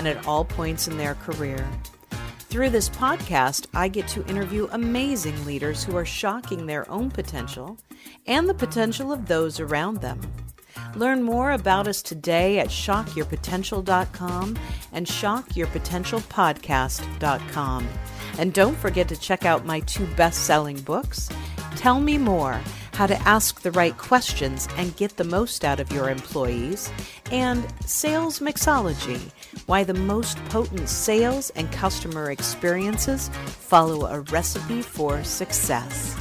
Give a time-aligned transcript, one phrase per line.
[0.00, 1.68] and at all points in their career.
[2.48, 7.76] Through this podcast, I get to interview amazing leaders who are shocking their own potential
[8.26, 10.18] and the potential of those around them.
[10.96, 14.58] Learn more about us today at shockyourpotential.com
[14.90, 17.88] and shockyourpotentialpodcast.com.
[18.38, 21.28] And don't forget to check out my two best selling books
[21.76, 22.58] Tell Me More
[23.00, 26.92] how to ask the right questions and get the most out of your employees,
[27.30, 29.32] and Sales Mixology
[29.66, 36.16] why the most potent sales and customer experiences follow a recipe for success.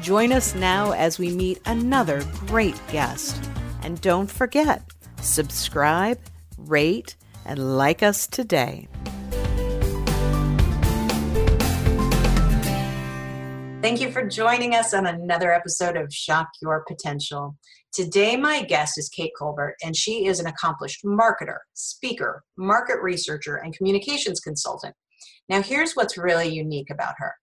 [0.00, 3.42] Join us now as we meet another great guest.
[3.82, 4.82] And don't forget,
[5.20, 6.18] subscribe,
[6.56, 8.88] rate, and like us today.
[13.86, 17.56] Thank you for joining us on another episode of Shock Your Potential.
[17.92, 23.54] Today, my guest is Kate Colbert, and she is an accomplished marketer, speaker, market researcher,
[23.54, 24.92] and communications consultant.
[25.48, 27.34] Now, here's what's really unique about her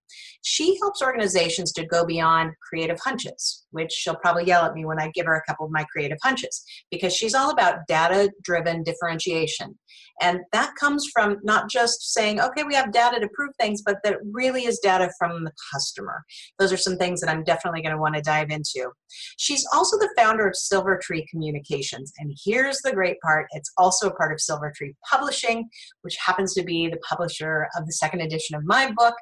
[0.43, 4.99] she helps organizations to go beyond creative hunches, which she'll probably yell at me when
[4.99, 8.83] I give her a couple of my creative hunches, because she's all about data driven
[8.83, 9.77] differentiation.
[10.21, 13.97] And that comes from not just saying, okay, we have data to prove things, but
[14.03, 16.23] that really is data from the customer.
[16.59, 18.91] Those are some things that I'm definitely going to want to dive into.
[19.37, 22.11] She's also the founder of Silver Tree Communications.
[22.19, 25.67] And here's the great part it's also a part of Silver Tree Publishing,
[26.03, 29.15] which happens to be the publisher of the second edition of my book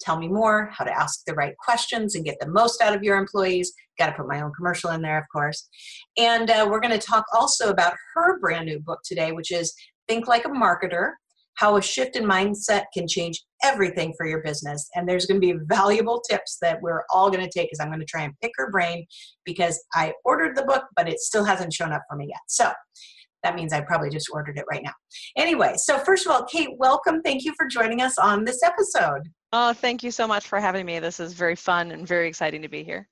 [0.00, 3.02] tell me more, how to ask the right questions and get the most out of
[3.02, 3.72] your employees.
[3.98, 5.68] Got to put my own commercial in there, of course.
[6.18, 9.74] And uh, we're going to talk also about her brand new book today, which is
[10.08, 11.12] Think Like a Marketer
[11.54, 14.88] How a Shift in Mindset Can Change Everything for Your Business.
[14.94, 17.88] And there's going to be valuable tips that we're all going to take because I'm
[17.88, 19.06] going to try and pick her brain
[19.44, 22.40] because I ordered the book, but it still hasn't shown up for me yet.
[22.48, 22.70] So,
[23.44, 24.92] that means I probably just ordered it right now.
[25.36, 27.22] Anyway, so first of all, Kate, welcome.
[27.22, 29.22] Thank you for joining us on this episode.
[29.52, 30.98] Oh, thank you so much for having me.
[30.98, 33.06] This is very fun and very exciting to be here.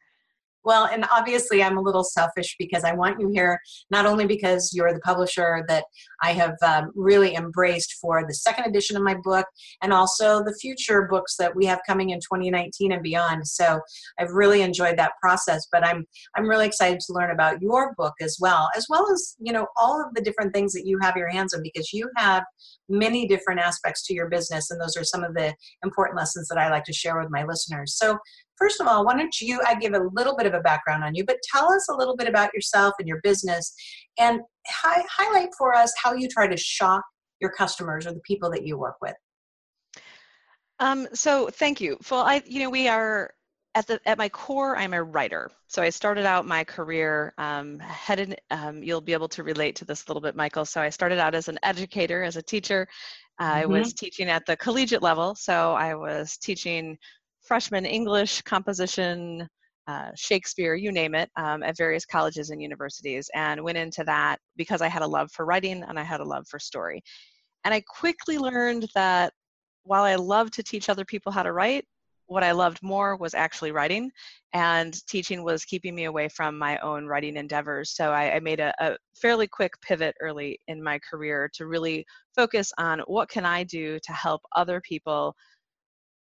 [0.65, 4.73] Well, and obviously, I'm a little selfish because I want you here not only because
[4.75, 5.85] you're the publisher that
[6.23, 9.47] I have um, really embraced for the second edition of my book,
[9.83, 13.47] and also the future books that we have coming in 2019 and beyond.
[13.47, 13.81] So
[14.19, 15.67] I've really enjoyed that process.
[15.73, 16.07] But I'm
[16.37, 19.67] I'm really excited to learn about your book as well, as well as you know
[19.77, 22.45] all of the different things that you have your hands on because you have
[22.89, 26.59] many different aspects to your business, and those are some of the important lessons that
[26.59, 27.97] I like to share with my listeners.
[27.97, 28.19] So
[28.63, 31.17] first of all, why don't you, I give a little bit of a background on
[31.17, 33.75] you, but tell us a little bit about yourself and your business
[34.21, 37.03] and hi- highlight for us how you try to shock
[37.41, 39.15] your customers or the people that you work with.
[40.79, 41.99] Um, so thank you.
[42.09, 43.35] Well, I, you know, we are
[43.75, 45.51] at the at my core, I'm a writer.
[45.67, 48.39] So I started out my career um, headed.
[48.51, 50.67] Um, you'll be able to relate to this a little bit, Michael.
[50.67, 52.87] So I started out as an educator, as a teacher.
[53.41, 53.55] Mm-hmm.
[53.55, 55.35] I was teaching at the collegiate level.
[55.35, 56.99] So I was teaching
[57.53, 59.47] freshman English, composition,
[59.87, 64.39] uh, Shakespeare, you name it, um, at various colleges and universities, and went into that
[64.57, 67.03] because I had a love for writing and I had a love for story.
[67.65, 69.35] And I quickly learned that
[69.83, 71.85] while I loved to teach other people how to write,
[72.25, 74.11] what I loved more was actually writing,
[74.55, 77.95] and teaching was keeping me away from my own writing endeavors.
[77.95, 82.07] So I, I made a, a, fairly quick pivot early in my career to really
[82.35, 85.35] focus on what can I do to help other people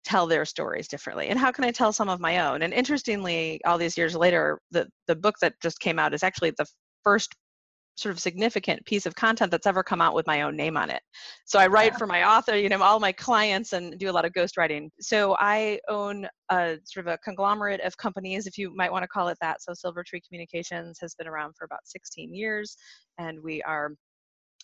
[0.09, 3.61] tell their stories differently and how can i tell some of my own and interestingly
[3.67, 6.67] all these years later the the book that just came out is actually the
[7.05, 7.35] first
[7.99, 10.89] sort of significant piece of content that's ever come out with my own name on
[10.89, 11.03] it.
[11.47, 11.99] So I write yeah.
[11.99, 14.89] for my author, you know, all my clients and do a lot of ghostwriting.
[15.01, 19.09] So I own a sort of a conglomerate of companies, if you might want to
[19.09, 19.63] call it that.
[19.63, 22.77] So Silver Tree Communications has been around for about 16 years
[23.19, 23.95] and we are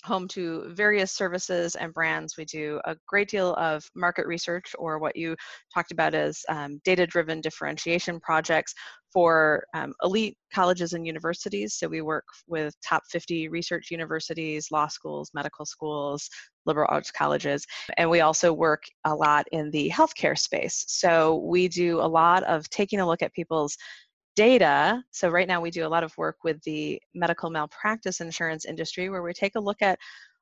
[0.04, 2.36] home to various services and brands.
[2.36, 5.34] We do a great deal of market research, or what you
[5.72, 8.74] talked about as um, data driven differentiation projects
[9.12, 11.74] for um, elite colleges and universities.
[11.74, 16.28] So we work with top 50 research universities, law schools, medical schools,
[16.66, 17.64] liberal arts colleges.
[17.96, 20.84] And we also work a lot in the healthcare space.
[20.88, 23.76] So we do a lot of taking a look at people's
[24.36, 25.02] data.
[25.10, 29.08] So right now we do a lot of work with the medical malpractice insurance industry
[29.08, 29.98] where we take a look at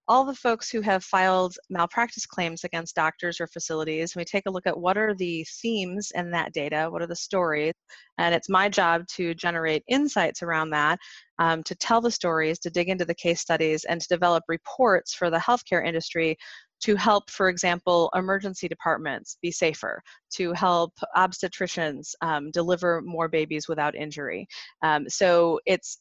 [0.08, 4.16] all the folks who have filed malpractice claims against doctors or facilities.
[4.16, 7.14] We take a look at what are the themes in that data, what are the
[7.14, 7.72] stories,
[8.18, 10.98] and it's my job to generate insights around that,
[11.38, 15.14] um, to tell the stories, to dig into the case studies, and to develop reports
[15.14, 16.36] for the healthcare industry
[16.82, 20.02] to help, for example, emergency departments be safer,
[20.34, 24.46] to help obstetricians um, deliver more babies without injury.
[24.82, 25.98] Um, so it's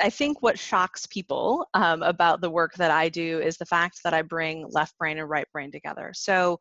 [0.00, 4.00] I think what shocks people um, about the work that I do is the fact
[4.04, 6.12] that I bring left brain and right brain together.
[6.14, 6.58] So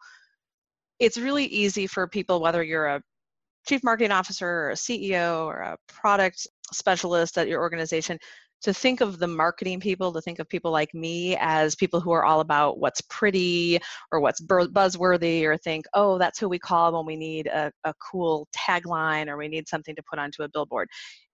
[0.99, 3.01] it's really easy for people, whether you're a
[3.67, 8.17] chief marketing officer or a CEO or a product specialist at your organization,
[8.61, 12.11] to think of the marketing people, to think of people like me as people who
[12.11, 13.79] are all about what's pretty
[14.11, 17.93] or what's buzzworthy, or think, oh, that's who we call when we need a, a
[18.11, 20.87] cool tagline or we need something to put onto a billboard.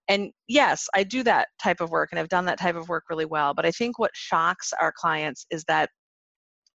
[0.07, 3.05] And yes i do that type of work and i've done that type of work
[3.09, 5.89] really well but i think what shocks our clients is that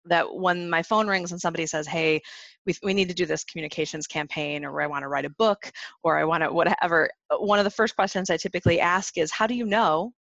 [0.07, 2.21] that when my phone rings and somebody says hey
[2.67, 5.71] we, we need to do this communications campaign or i want to write a book
[6.03, 7.09] or i want to whatever
[7.39, 10.13] one of the first questions i typically ask is how do you know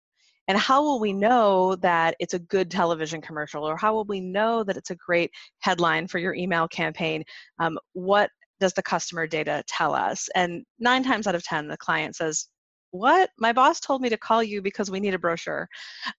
[0.48, 3.64] and how will we know that it's a good television commercial?
[3.64, 5.30] Or how will we know that it's a great
[5.60, 7.22] headline for your email campaign?
[7.58, 8.30] Um, what
[8.60, 10.28] does the customer data tell us?
[10.34, 12.48] And nine times out of ten the client says
[12.90, 13.30] what?
[13.38, 15.68] My boss told me to call you because we need a brochure.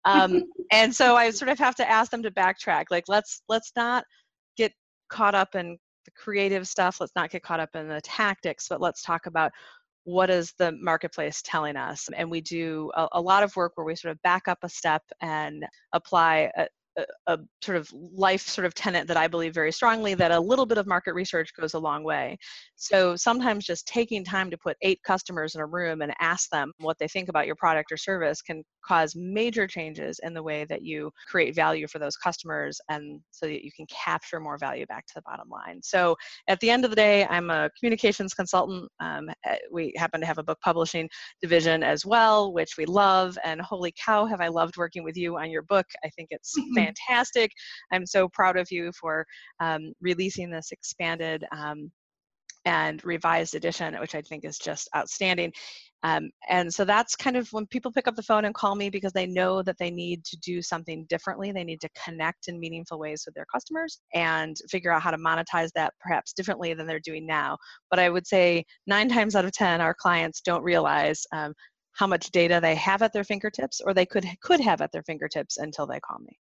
[0.06, 3.72] Um, and so i sort of have to ask them to backtrack like let's let's
[3.76, 4.04] not
[4.58, 4.72] get
[5.10, 6.98] caught up in the creative stuff.
[7.00, 9.52] Let's not get caught up in the tactics but let's talk about
[10.06, 13.86] what is the marketplace telling us and we do a, a lot of work where
[13.86, 16.68] we sort of back up a step and apply a,
[17.28, 20.66] a, sort of life sort of tenet that I believe very strongly that a little
[20.66, 22.38] bit of market research goes a long way.
[22.76, 26.72] So sometimes just taking time to put eight customers in a room and ask them
[26.80, 30.66] what they think about your product or service can cause major changes in the way
[30.66, 34.86] that you create value for those customers and so that you can capture more value
[34.88, 35.80] back to the bottom line.
[35.82, 36.16] So
[36.48, 38.90] at the end of the day, I'm a communications consultant.
[39.00, 41.10] Um, eh, we happen to have a book publishing
[41.42, 43.38] division as well, which we love.
[43.44, 45.86] And holy cow, have I loved working with you on your book.
[46.04, 46.54] I think it's
[46.86, 47.52] fantastic.
[47.92, 49.26] I'm so proud of you for
[49.60, 51.92] um, releasing this expanded um,
[52.66, 55.52] and revised edition, which I think is just outstanding.
[56.04, 58.90] Um, and so that's kind of when people pick up the phone and call me
[58.90, 61.52] because they know that they need to do something differently.
[61.52, 65.18] They need to connect in meaningful ways with their customers and figure out how to
[65.18, 67.58] monetize that perhaps differently than they're doing now.
[67.90, 71.54] But I would say nine times out of 10, our clients don't realize um,
[71.94, 75.04] how much data they have at their fingertips or they could could have at their
[75.04, 76.38] fingertips until they call me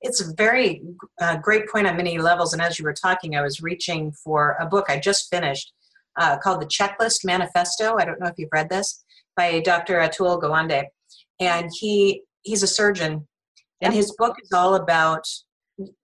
[0.00, 0.82] it's a very
[1.20, 2.52] uh, great point on many levels.
[2.52, 5.72] And as you were talking, I was reaching for a book I just finished
[6.18, 7.96] uh, called The Checklist Manifesto.
[7.98, 9.04] I don't know if you've read this
[9.36, 9.94] by Dr.
[9.94, 10.84] Atul Gawande.
[11.40, 13.26] And he he's a surgeon,
[13.80, 15.24] and his book is all about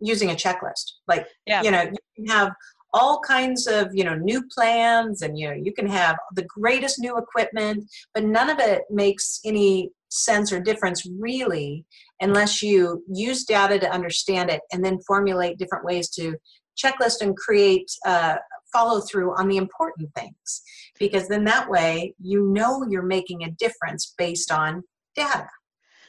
[0.01, 0.93] using a checklist.
[1.09, 1.63] Like, yeah.
[1.63, 2.53] you know, you can have
[2.93, 7.01] all kinds of you know new plans and you know you can have the greatest
[7.01, 11.85] new equipment but none of it makes any sense or difference really
[12.21, 16.37] unless you use data to understand it and then formulate different ways to
[16.77, 18.37] checklist and create uh,
[18.73, 20.63] follow through on the important things
[20.99, 24.83] because then that way you know you're making a difference based on
[25.15, 25.49] data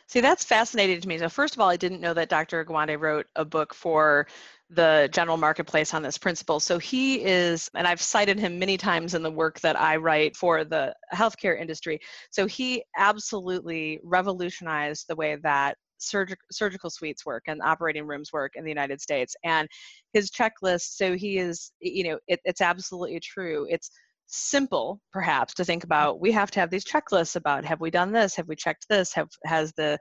[0.07, 1.18] See, that's fascinating to me.
[1.18, 2.63] So, first of all, I didn't know that Dr.
[2.63, 4.28] Gawande wrote a book for
[4.69, 6.60] the general marketplace on this principle.
[6.60, 10.35] So he is, and I've cited him many times in the work that I write
[10.35, 12.00] for the healthcare industry.
[12.31, 18.54] So he absolutely revolutionized the way that surg- surgical suites work and operating rooms work
[18.56, 19.35] in the United States.
[19.44, 19.68] And
[20.14, 23.68] his checklist, so he is, you know, it, it's absolutely true.
[23.69, 23.90] It's
[24.28, 28.11] simple perhaps to think about we have to have these checklists about have we done
[28.11, 29.97] this have we checked this have has the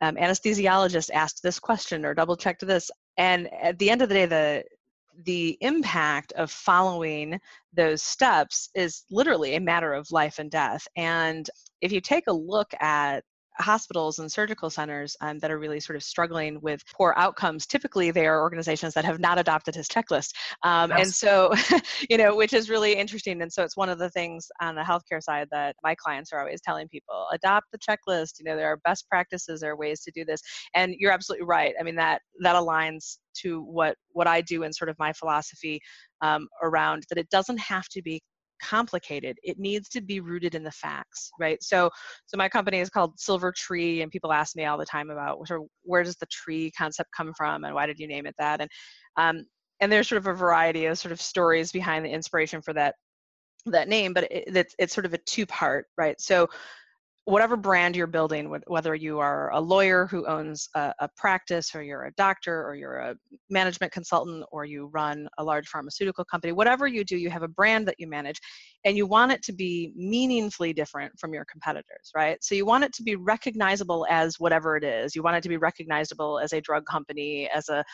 [0.00, 4.14] um, anesthesiologist asked this question or double checked this and at the end of the
[4.14, 4.64] day the
[5.24, 7.38] the impact of following
[7.72, 11.48] those steps is literally a matter of life and death and
[11.80, 13.22] if you take a look at
[13.60, 18.10] hospitals and surgical centers um, that are really sort of struggling with poor outcomes typically
[18.10, 20.32] they are organizations that have not adopted his checklist.
[20.62, 21.52] Um, and so
[22.10, 24.82] you know which is really interesting and so it's one of the things on the
[24.82, 28.68] healthcare side that my clients are always telling people adopt the checklist you know there
[28.68, 30.40] are best practices there are ways to do this.
[30.74, 34.74] And you're absolutely right i mean that that aligns to what what i do and
[34.74, 35.80] sort of my philosophy
[36.22, 38.20] um, around that it doesn't have to be
[38.62, 39.38] complicated.
[39.42, 41.62] It needs to be rooted in the facts right?
[41.62, 41.90] So
[42.26, 45.46] so my company is called silver tree and people ask me all the time about
[45.46, 48.34] sort of where does the tree concept come from and why did you name it
[48.38, 48.60] that?
[48.60, 48.70] And
[49.16, 49.44] um,
[49.80, 52.94] and there's sort of a variety of sort of stories behind the inspiration for that
[53.66, 56.20] that name but it, it's, it's sort of a two part right?
[56.20, 56.48] So
[57.26, 61.82] whatever brand you're building, whether you are a lawyer who owns a, a, practice, or
[61.82, 63.14] you're a doctor, or you're a
[63.50, 67.48] management consultant, or you run a large pharmaceutical company, whatever you do, you have a
[67.48, 68.40] brand that you manage,
[68.84, 72.42] and you want it to be meaningfully different from your competitors, right?
[72.42, 75.14] So you want it to be recognizable as whatever it is.
[75.14, 77.84] You want it to be recognizable as a drug company, as a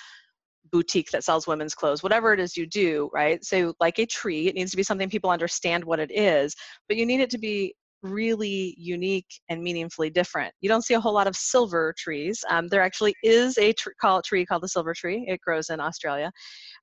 [0.71, 3.45] boutique that sells women's clothes, whatever it is you do, right?
[3.45, 6.54] So, like a tree, it needs to be something people understand what it is,
[6.88, 10.52] but you need it to be really unique and meaningfully different.
[10.60, 12.44] You don't see a whole lot of silver trees.
[12.50, 15.24] Um, there actually is a tr- call, tree called the silver tree.
[15.28, 16.30] It grows in Australia.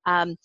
[0.06, 0.36] Um,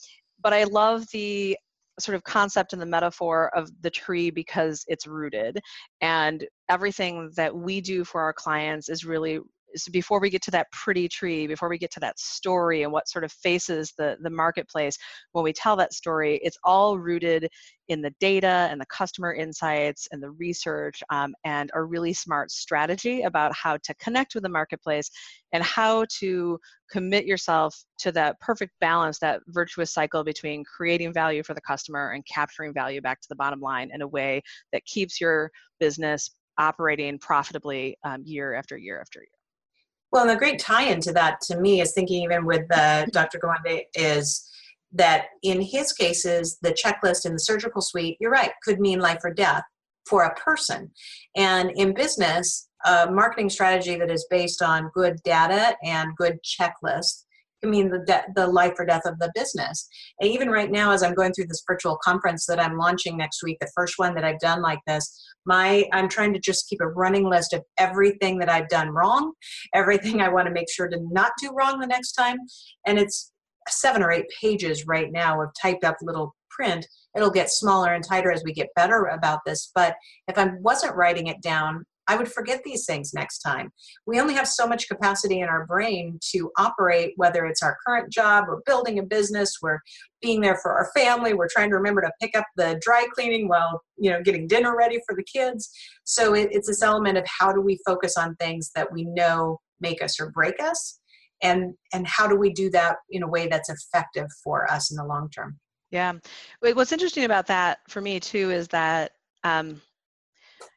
[0.43, 1.57] but I love the
[2.01, 5.59] sort of concept and the metaphor of the tree because it's rooted.
[6.01, 9.41] And everything that we do for our clients is really
[9.79, 12.93] so before we get to that pretty tree before we get to that story and
[12.93, 14.99] what sort of faces the the marketplace
[15.33, 17.49] when we tell that story it's all rooted
[17.89, 22.51] in the data and the customer insights and the research um, and a really smart
[22.51, 25.11] strategy about how to connect with the marketplace
[25.53, 26.59] and how to
[26.91, 32.11] commit yourself to that perfect balance that virtuous cycle between creating value for the customer
[32.11, 34.43] and capturing value back to the bottom line in a way
[34.73, 39.38] that keeps your business operating profitably um, year after year after year
[40.11, 43.39] well, and the great tie-in to that to me is thinking even with uh, Dr.
[43.39, 44.49] Gawande is
[44.93, 49.21] that in his cases, the checklist in the surgical suite, you're right, could mean life
[49.23, 49.65] or death
[50.09, 50.91] for a person.
[51.37, 57.25] And in business, a marketing strategy that is based on good data and good checklists
[57.61, 59.89] can mean the, de- the life or death of the business.
[60.21, 63.43] And even right now, as I'm going through this virtual conference that I'm launching next
[63.43, 66.81] week, the first one that I've done like this, my I'm trying to just keep
[66.81, 69.33] a running list of everything that I've done wrong,
[69.75, 72.37] everything I want to make sure to not do wrong the next time.
[72.87, 73.33] And it's
[73.69, 76.87] seven or eight pages right now of typed up little print.
[77.17, 79.71] It'll get smaller and tighter as we get better about this.
[79.75, 79.97] But
[80.29, 83.71] if I wasn't writing it down, I would forget these things next time.
[84.07, 88.11] We only have so much capacity in our brain to operate, whether it's our current
[88.11, 89.81] job, we're building a business, we're
[90.23, 93.47] being there for our family, we're trying to remember to pick up the dry cleaning
[93.47, 95.71] while you know getting dinner ready for the kids.
[96.05, 99.61] So it, it's this element of how do we focus on things that we know
[99.81, 100.99] make us or break us,
[101.43, 104.97] and and how do we do that in a way that's effective for us in
[104.97, 105.59] the long term.
[105.91, 106.15] Yeah,
[106.61, 109.13] what's interesting about that for me too is that.
[109.45, 109.81] Um,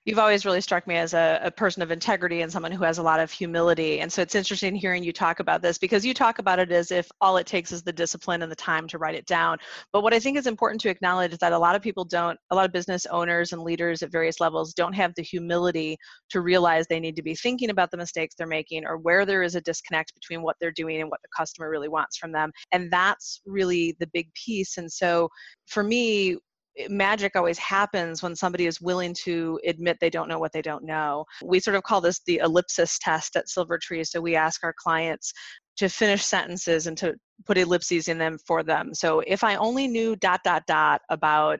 [0.06, 2.98] you've always really struck me as a, a, person of integrity and someone who has
[2.98, 4.00] a lot of humility.
[4.00, 6.92] And so it's interesting hearing you talk about this because you talk about it as
[6.92, 9.60] if all it takes is the discipline and the time to write it down.
[9.94, 12.40] But what I think is important to acknowledge is that a lot of people don't,
[12.50, 15.98] a lot of business owners and leaders at various levels don't have the humility
[16.32, 19.44] to realize they need to be thinking about the mistakes they're making or where there
[19.44, 22.52] is a disconnect between what they're doing and what the customer really wants from them.
[22.72, 24.80] And that's really the big piece.
[24.80, 25.30] And so
[25.68, 26.38] for me,
[26.78, 30.62] Eh, magic always happens when somebody is willing to admit they don't know what they
[30.62, 31.26] don't know.
[31.44, 34.04] We sort of call this the ellipsis test at Silver Tree.
[34.04, 35.34] So we ask our clients
[35.78, 38.94] to finish sentences and to put ellipses in them for them.
[38.94, 41.60] So if I only knew dot dot dot about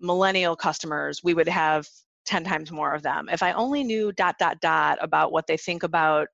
[0.00, 1.86] millennial customers, we would have
[2.26, 3.28] 10 times more of them.
[3.30, 6.28] If I only knew dot dot dot about what they think about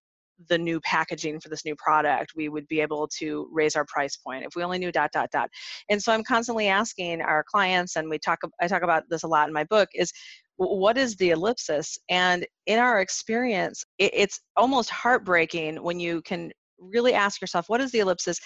[0.49, 4.17] the new packaging for this new product, we would be able to raise our price
[4.17, 4.45] point.
[4.45, 5.49] If we only knew dot dot dot.
[5.89, 9.29] And so I'm constantly asking our clients, and we talk I talk about this a
[9.29, 10.13] lot in my book, is
[10.57, 11.99] what is the ellipsis?
[12.09, 17.91] And in our experience, it's almost heartbreaking when you can really ask yourself, what is
[17.93, 18.39] the ellipsis?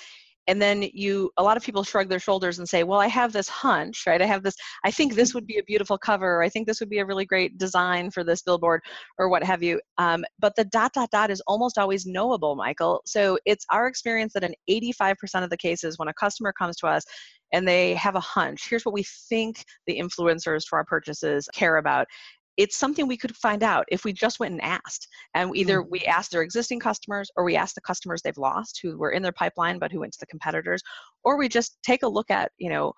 [0.46, 3.32] And then you a lot of people shrug their shoulders and say well i have
[3.32, 4.20] this hunch right?
[4.22, 6.80] I have this i think this would be a beautiful cover or i think this
[6.80, 8.80] would be a really great design for this billboard
[9.18, 9.80] or what have you.
[9.98, 13.02] Um, but the dot dot dot is almost always knowable michael.
[13.06, 16.86] So it's our experience that in 85% of the cases when a customer comes to
[16.86, 17.04] us
[17.52, 21.76] and they have a hunch here's what we think the influencers for our purchases care
[21.76, 22.06] about
[22.56, 25.90] it's something we could find out if we just went and asked and either mm-hmm.
[25.90, 29.22] we asked their existing customers or we asked the customers they've lost who were in
[29.22, 30.82] their pipeline but who went to the competitors
[31.24, 32.92] or we just take a look at you know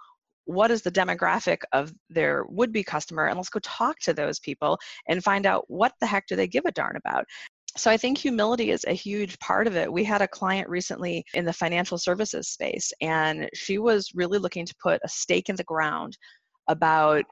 [0.45, 4.79] what is the demographic of their would-be customer and let's go talk to those people
[5.09, 7.25] and find out what the heck do they give a darn about
[7.77, 9.93] so I think humility is a huge part of it.
[9.93, 14.65] We had a client recently in the financial services space, and she was really looking
[14.65, 16.17] to put a stake in the ground
[16.69, 17.25] about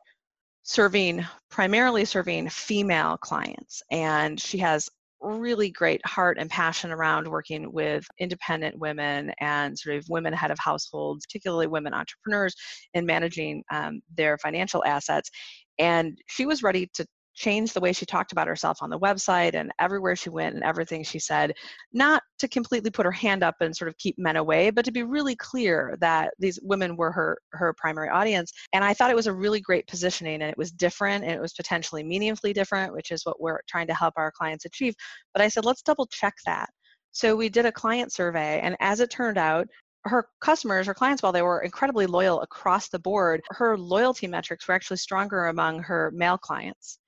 [0.65, 4.89] serving primarily serving female clients and she has
[5.21, 10.51] really great heart and passion around working with independent women and sort of women head
[10.51, 12.55] of households particularly women entrepreneurs
[12.95, 15.31] in managing um, their financial assets.
[15.79, 19.55] And she was ready to changed the way she talked about herself on the website
[19.55, 21.53] and everywhere she went and everything she said,
[21.93, 24.93] not to completely put her hand up and sort of keep men away, but to
[24.93, 28.53] be really clear that these women were her her primary audience.
[28.73, 31.41] And I thought it was a really great positioning and it was different and it
[31.41, 34.95] was potentially meaningfully different, which is what we're trying to help our clients achieve.
[35.33, 36.71] But I said, let's double check that.
[37.13, 39.69] So we did a client survey, and as it turned out,
[40.05, 44.67] her customers, her clients, while they were incredibly loyal across the board, her loyalty metrics
[44.69, 46.99] were actually stronger among her male clients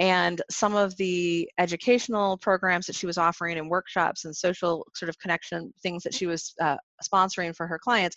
[0.00, 5.10] and some of the educational programs that she was offering and workshops and social sort
[5.10, 8.16] of connection things that she was uh, sponsoring for her clients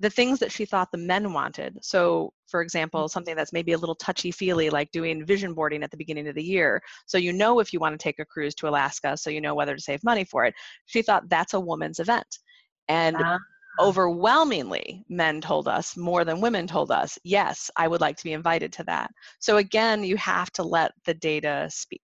[0.00, 1.78] the things that she thought the men wanted.
[1.80, 5.92] So for example something that's maybe a little touchy feely like doing vision boarding at
[5.92, 6.82] the beginning of the year.
[7.06, 9.54] So you know if you want to take a cruise to alaska so you know
[9.54, 10.54] whether to save money for it.
[10.86, 12.26] She thought that's a woman's event.
[12.88, 13.38] And uh-huh
[13.78, 13.88] Uh-huh.
[13.88, 18.32] overwhelmingly men told us more than women told us yes i would like to be
[18.32, 19.10] invited to that.
[19.40, 22.02] So again you have to let the data speak.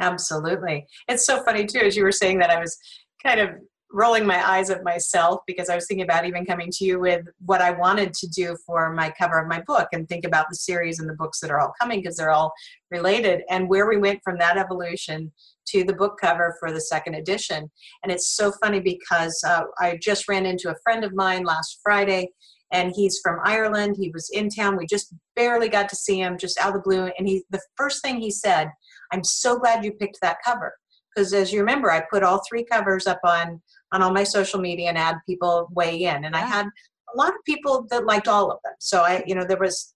[0.00, 0.86] Absolutely.
[1.08, 2.76] It's so funny too as you were saying that i was
[3.22, 3.50] kind of
[3.92, 7.26] rolling my eyes at myself because I was thinking about even coming to you with
[7.44, 10.56] what I wanted to do for my cover of my book and think about the
[10.56, 12.52] series and the books that are all coming because they're all
[12.90, 15.30] related and where we went from that evolution
[15.68, 17.70] to the book cover for the second edition.
[18.02, 21.80] And it's so funny because uh, I just ran into a friend of mine last
[21.82, 22.30] Friday
[22.72, 23.96] and he's from Ireland.
[23.98, 24.76] He was in town.
[24.76, 27.10] We just barely got to see him just out of the blue.
[27.18, 28.70] And he, the first thing he said,
[29.12, 30.74] I'm so glad you picked that cover.
[31.14, 33.60] Because as you remember, I put all three covers up on
[33.92, 36.24] on all my social media and had people weigh in.
[36.24, 38.74] And I had a lot of people that liked all of them.
[38.80, 39.94] So I, you know, there was,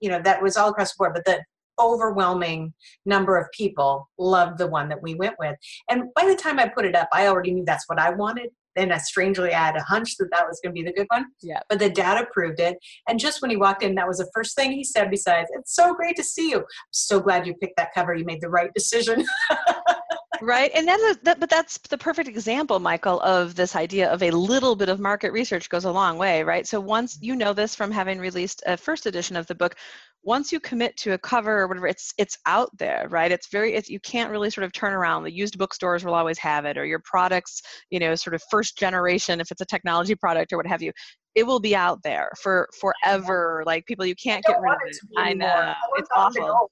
[0.00, 1.14] you know, that was all across the board.
[1.14, 1.42] But the
[1.78, 2.72] overwhelming
[3.04, 5.56] number of people loved the one that we went with.
[5.88, 8.50] And by the time I put it up, I already knew that's what I wanted.
[8.76, 11.06] And uh, strangely, I had a hunch that that was going to be the good
[11.08, 11.26] one.
[11.42, 11.60] Yeah.
[11.68, 12.76] But the data proved it.
[13.08, 15.10] And just when he walked in, that was the first thing he said.
[15.10, 16.58] Besides, "It's so great to see you.
[16.58, 18.14] I'm so glad you picked that cover.
[18.14, 19.24] You made the right decision."
[20.42, 20.70] right?
[20.74, 24.76] And that's that, but that's the perfect example michael of this idea of a little
[24.76, 26.66] bit of market research goes a long way right?
[26.66, 29.76] So once you know this from having released a first edition of the book
[30.22, 33.30] once you commit to a cover or whatever it's it's out there right?
[33.32, 35.24] It's very it's, you can't really sort of turn around.
[35.24, 38.78] The used bookstores will always have it or your products you know sort of first
[38.78, 40.92] generation if it's a technology product or what have you
[41.34, 43.62] it will be out there for forever.
[43.66, 45.74] Like people you can't get rid of it i know.
[45.96, 46.70] It's awful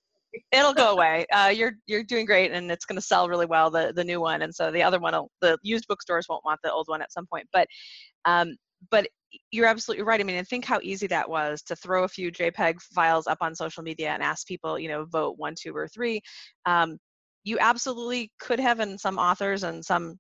[0.53, 1.27] it'll go away.
[1.33, 4.20] Uh, you're you're doing great, and it's going to sell really well the the new
[4.20, 7.12] one, and so the other one, the used bookstores won't want the old one at
[7.12, 7.47] some point.
[7.53, 7.66] But
[8.25, 8.57] um,
[8.90, 9.07] but
[9.51, 10.20] you're absolutely right.
[10.20, 13.38] I mean, and think how easy that was to throw a few JPEG files up
[13.40, 16.20] on social media and ask people, you know, vote one, two, or three.
[16.66, 16.99] Um,
[17.44, 20.18] you absolutely could have, and some authors and some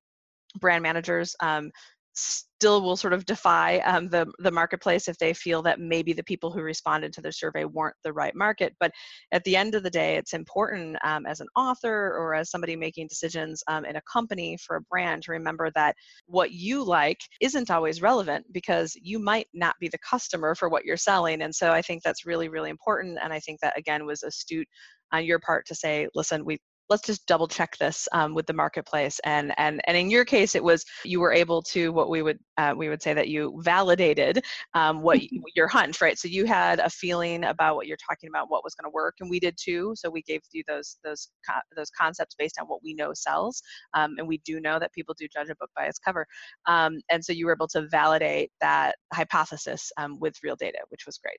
[0.60, 1.70] brand managers um,
[2.14, 6.22] still will sort of defy um, the the marketplace if they feel that maybe the
[6.24, 8.74] people who responded to their survey weren't the right market.
[8.80, 8.92] But
[9.32, 12.76] at the end of the day, it's important um, as an author or as somebody
[12.76, 15.96] making decisions um, in a company for a brand to remember that
[16.26, 20.84] what you like isn't always relevant because you might not be the customer for what
[20.84, 21.42] you're selling.
[21.42, 23.18] And so I think that's really really important.
[23.22, 24.68] And I think that again was astute
[25.12, 28.52] on your part to say, listen, we let's just double check this um, with the
[28.52, 32.22] marketplace and and and in your case it was you were able to what we
[32.22, 34.44] would uh, we would say that you validated
[34.74, 35.20] um, what
[35.56, 36.18] your hunch right?
[36.18, 39.16] So you had a feeling about what you're talking about what was going to work
[39.20, 39.94] and we did too.
[39.96, 41.30] So we gave you those those
[41.76, 43.62] those concepts based on what we know sells
[43.94, 46.26] um, and we do know that people do judge a book by its cover.
[46.66, 51.06] Um, and so you were able to validate that hypothesis um, with real data which
[51.06, 51.38] was great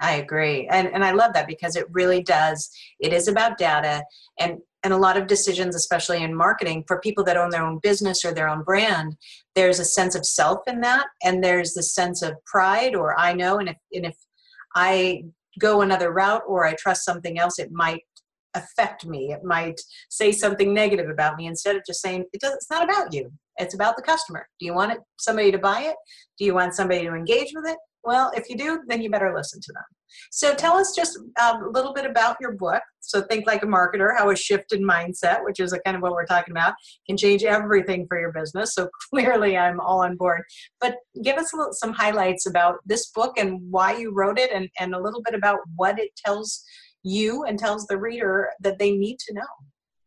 [0.00, 0.66] I agree.
[0.68, 2.70] And, and I love that because it really does.
[3.00, 4.02] It is about data
[4.38, 7.80] and, and a lot of decisions, especially in marketing, for people that own their own
[7.82, 9.16] business or their own brand,
[9.54, 11.06] there's a sense of self in that.
[11.22, 13.58] And there's the sense of pride or I know.
[13.58, 14.16] And if, and if
[14.74, 15.24] I
[15.58, 18.02] go another route or I trust something else, it might
[18.54, 19.32] affect me.
[19.32, 22.84] It might say something negative about me instead of just saying, it does, it's not
[22.84, 23.30] about you.
[23.58, 24.48] It's about the customer.
[24.58, 25.96] Do you want it, somebody to buy it?
[26.38, 27.76] Do you want somebody to engage with it?
[28.04, 29.84] Well, if you do, then you better listen to them.
[30.30, 32.82] So tell us just um, a little bit about your book.
[33.00, 36.02] So think like a marketer, how a shift in mindset, which is a kind of
[36.02, 36.74] what we're talking about,
[37.06, 38.74] can change everything for your business.
[38.74, 40.42] So clearly I'm all on board.
[40.80, 44.68] But give us little, some highlights about this book and why you wrote it and,
[44.78, 46.64] and a little bit about what it tells
[47.02, 49.42] you and tells the reader that they need to know.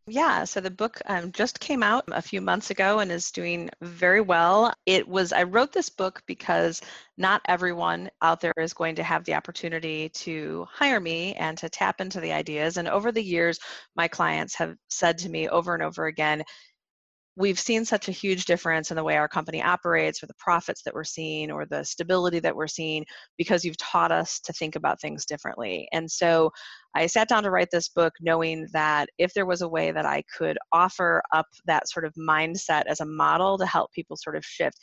[0.05, 3.69] Yeah, so the book um, just came out a few months ago and is doing
[3.81, 4.73] very well.
[4.85, 6.81] It was, I wrote this book because
[7.17, 11.69] not everyone out there is going to have the opportunity to hire me and to
[11.69, 12.75] tap into the ideas.
[12.75, 13.59] And over the years,
[13.95, 16.43] my clients have said to me over and over again,
[17.35, 20.83] we've seen such a huge difference in the way our company operates or the profits
[20.83, 23.03] that we're seeing or the stability that we're seeing
[23.37, 25.87] because you've taught us to think about things differently.
[25.93, 26.51] And so
[26.95, 30.05] I sat down to write this book knowing that if there was a way that
[30.05, 34.35] I could offer up that sort of mindset as a model to help people sort
[34.35, 34.77] of shift,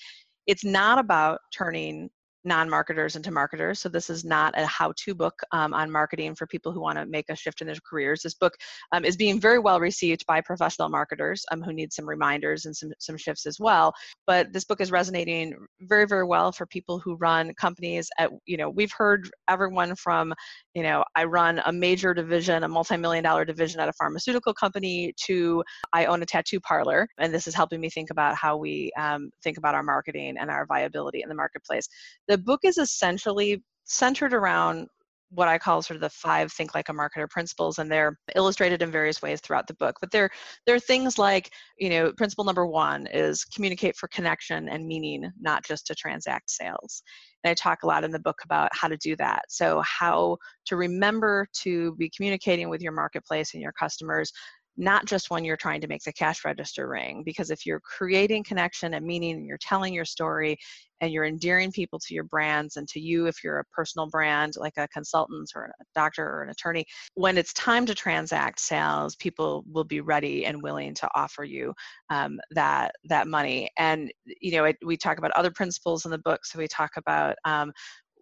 [0.48, 2.10] it's not about turning
[2.44, 3.80] non-marketers into marketers.
[3.80, 7.06] So this is not a how-to book um, on marketing for people who want to
[7.06, 8.22] make a shift in their careers.
[8.22, 8.54] This book
[8.92, 12.74] um, is being very well received by professional marketers um, who need some reminders and
[12.76, 13.92] some, some shifts as well.
[14.26, 18.56] But this book is resonating very, very well for people who run companies at, you
[18.56, 20.32] know, we've heard everyone from,
[20.74, 25.12] you know, I run a major division, a multi-million dollar division at a pharmaceutical company
[25.26, 27.06] to I own a tattoo parlor.
[27.18, 30.50] And this is helping me think about how we um, think about our marketing and
[30.50, 31.88] our viability in the marketplace
[32.30, 34.86] the book is essentially centered around
[35.32, 38.82] what I call sort of the five think like a marketer principles, and they're illustrated
[38.82, 39.96] in various ways throughout the book.
[40.00, 40.30] But there
[40.68, 45.64] are things like, you know, principle number one is communicate for connection and meaning, not
[45.64, 47.02] just to transact sales.
[47.42, 49.42] And I talk a lot in the book about how to do that.
[49.48, 54.32] So how to remember to be communicating with your marketplace and your customers
[54.76, 57.22] not just when you're trying to make the cash register ring.
[57.24, 60.56] Because if you're creating connection and meaning and you're telling your story
[61.00, 64.54] and you're endearing people to your brands and to you if you're a personal brand
[64.56, 69.16] like a consultant or a doctor or an attorney, when it's time to transact sales,
[69.16, 71.72] people will be ready and willing to offer you
[72.10, 73.68] um, that that money.
[73.78, 76.44] And you know, it, we talk about other principles in the book.
[76.44, 77.72] So we talk about um,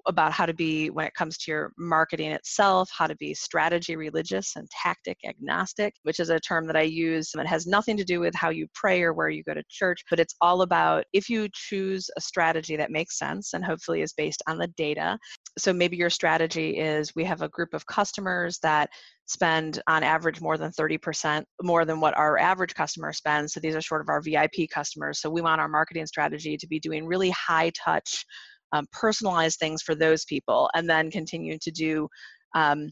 [0.08, 3.94] about how to be, when it comes to your marketing itself, how to be strategy
[3.94, 7.30] religious and tactic agnostic, which is a term that I use.
[7.34, 9.62] And it has nothing to do with how you pray or where you go to
[9.68, 14.02] church, but it's all about if you choose a strategy that makes sense and hopefully
[14.02, 15.18] is based on the data.
[15.58, 18.88] So maybe your strategy is we have a group of customers that
[19.26, 23.52] spend on average more than 30% more than what our average customer spends.
[23.52, 25.20] So these are sort of our VIP customers.
[25.20, 28.24] So we want our marketing strategy to be doing really high touch
[28.72, 32.08] um, personalize things for those people and then continue to do
[32.54, 32.90] um,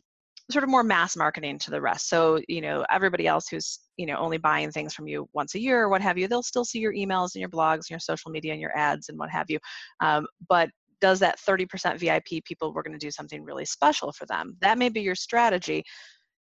[0.50, 2.08] sort of more mass marketing to the rest.
[2.08, 5.60] So you know everybody else who's you know only buying things from you once a
[5.60, 7.98] year or what have you they'll still see your emails and your blogs and your
[7.98, 9.58] social media and your ads and what have you.
[10.00, 14.24] Um, but does that 30% vip people we're going to do something really special for
[14.26, 14.56] them.
[14.60, 15.82] That may be your strategy.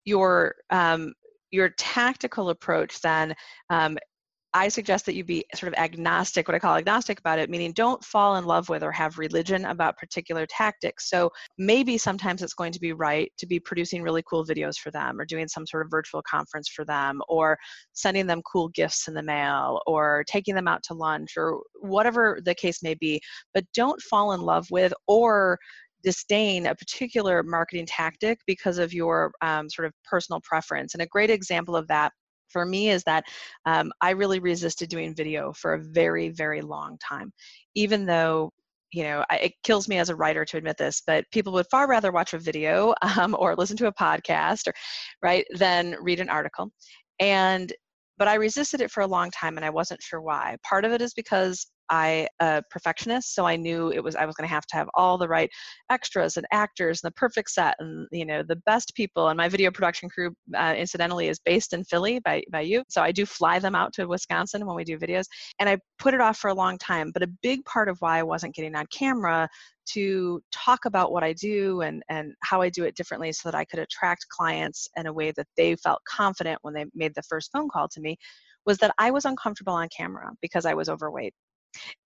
[0.05, 1.13] Your um,
[1.51, 3.35] your tactical approach then
[3.71, 3.97] um,
[4.55, 7.73] I suggest that you be sort of agnostic, what I call agnostic about it, meaning
[7.73, 11.11] don't fall in love with or have religion about particular tactics.
[11.11, 14.91] So maybe sometimes it's going to be right to be producing really cool videos for
[14.91, 17.59] them or doing some sort of virtual conference for them or
[17.93, 22.41] sending them cool gifts in the mail or taking them out to lunch or whatever
[22.45, 23.21] the case may be.
[23.53, 25.59] But don't fall in love with or
[26.03, 30.95] disdain a particular marketing tactic because of your um, sort of personal preference.
[30.95, 32.13] And a great example of that
[32.49, 33.25] for me is that
[33.67, 37.33] um, I really resisted doing video for a very, very long time,
[37.75, 38.53] even though
[38.93, 41.67] you know I, it kills me as a writer to admit this but people would
[41.71, 44.73] far rather watch a video um, or listen to a podcast or
[45.23, 46.71] right than read an article.
[47.21, 47.73] And
[48.19, 50.93] but i resisted it for a long time and i wasn't sure why part of
[50.93, 54.55] it is because I a perfectionist, so I knew it was I was going to
[54.55, 55.51] have to have all the right
[55.91, 59.29] extras and actors and the perfect set and you know the best people.
[59.29, 63.03] And my video production crew, uh, incidentally, is based in Philly by by you, so
[63.03, 65.25] I do fly them out to Wisconsin when we do videos.
[65.59, 67.11] And I put it off for a long time.
[67.13, 69.49] But a big part of why I wasn't getting on camera
[69.95, 73.59] to talk about what I do and and how I do it differently, so that
[73.59, 77.23] I could attract clients in a way that they felt confident when they made the
[77.23, 78.17] first phone call to me
[78.67, 81.35] was that I was uncomfortable on camera because I was overweight.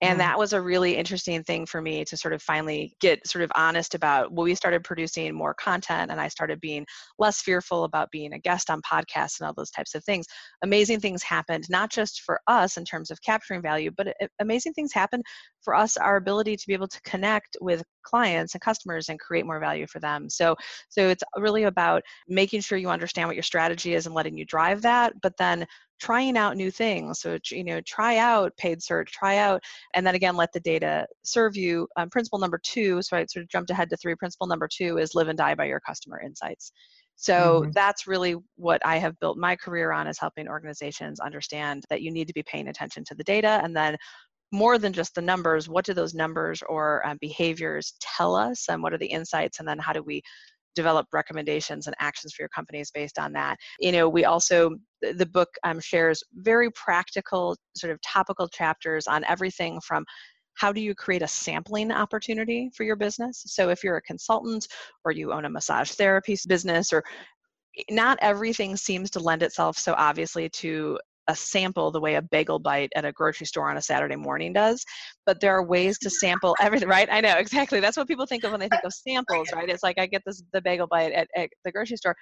[0.00, 0.18] And mm.
[0.18, 3.52] that was a really interesting thing for me to sort of finally get sort of
[3.54, 4.32] honest about.
[4.32, 6.86] Well, we started producing more content and I started being
[7.18, 10.26] less fearful about being a guest on podcasts and all those types of things.
[10.62, 14.72] Amazing things happened, not just for us in terms of capturing value, but it, amazing
[14.72, 15.22] things happened
[15.62, 19.46] for us, our ability to be able to connect with clients and customers and create
[19.46, 20.28] more value for them.
[20.28, 20.56] So,
[20.88, 24.44] so it's really about making sure you understand what your strategy is and letting you
[24.44, 25.66] drive that, but then
[26.02, 27.20] trying out new things.
[27.20, 29.62] So, you know, try out paid search, try out,
[29.94, 31.86] and then again, let the data serve you.
[31.96, 34.16] Um, principle number two, so I sort of jumped ahead to three.
[34.16, 36.72] Principle number two is live and die by your customer insights.
[37.14, 37.70] So mm-hmm.
[37.72, 42.10] that's really what I have built my career on is helping organizations understand that you
[42.10, 43.96] need to be paying attention to the data and then
[44.50, 48.82] more than just the numbers, what do those numbers or um, behaviors tell us and
[48.82, 50.20] what are the insights and then how do we
[50.74, 53.56] develop recommendations and actions for your companies based on that.
[53.78, 54.70] You know, we also,
[55.02, 60.04] the book um, shares very practical, sort of topical chapters on everything from
[60.54, 63.42] how do you create a sampling opportunity for your business?
[63.46, 64.66] So if you're a consultant
[65.04, 67.02] or you own a massage therapy business or
[67.90, 72.58] not everything seems to lend itself so obviously to a sample the way a bagel
[72.58, 74.84] bite at a grocery store on a Saturday morning does,
[75.24, 77.08] but there are ways to sample everything, right?
[77.10, 77.80] I know exactly.
[77.80, 79.68] That's what people think of when they think of samples, right?
[79.68, 82.16] It's like I get this the bagel bite at, at the grocery store,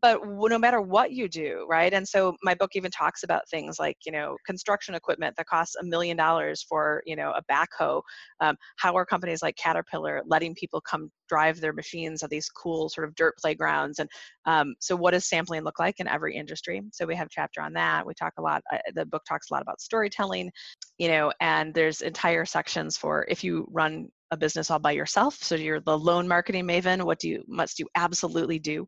[0.00, 1.92] but no matter what you do right?
[1.92, 5.76] And so my book even talks about things like you know construction equipment that costs
[5.76, 8.02] a million dollars for you know a backhoe
[8.40, 12.88] um, how are companies like caterpillar letting people come drive their machines at these cool
[12.88, 13.98] sort of dirt playgrounds?
[13.98, 14.08] And
[14.46, 16.82] um, so what does sampling look like in every industry?
[16.92, 18.06] So we have a chapter on that.
[18.06, 20.50] We talk a lot uh, the book talks a lot about storytelling
[20.98, 25.34] you know and there's entire sections for if you run a business all by yourself
[25.34, 28.86] so you're the lone marketing maven what do you must you absolutely do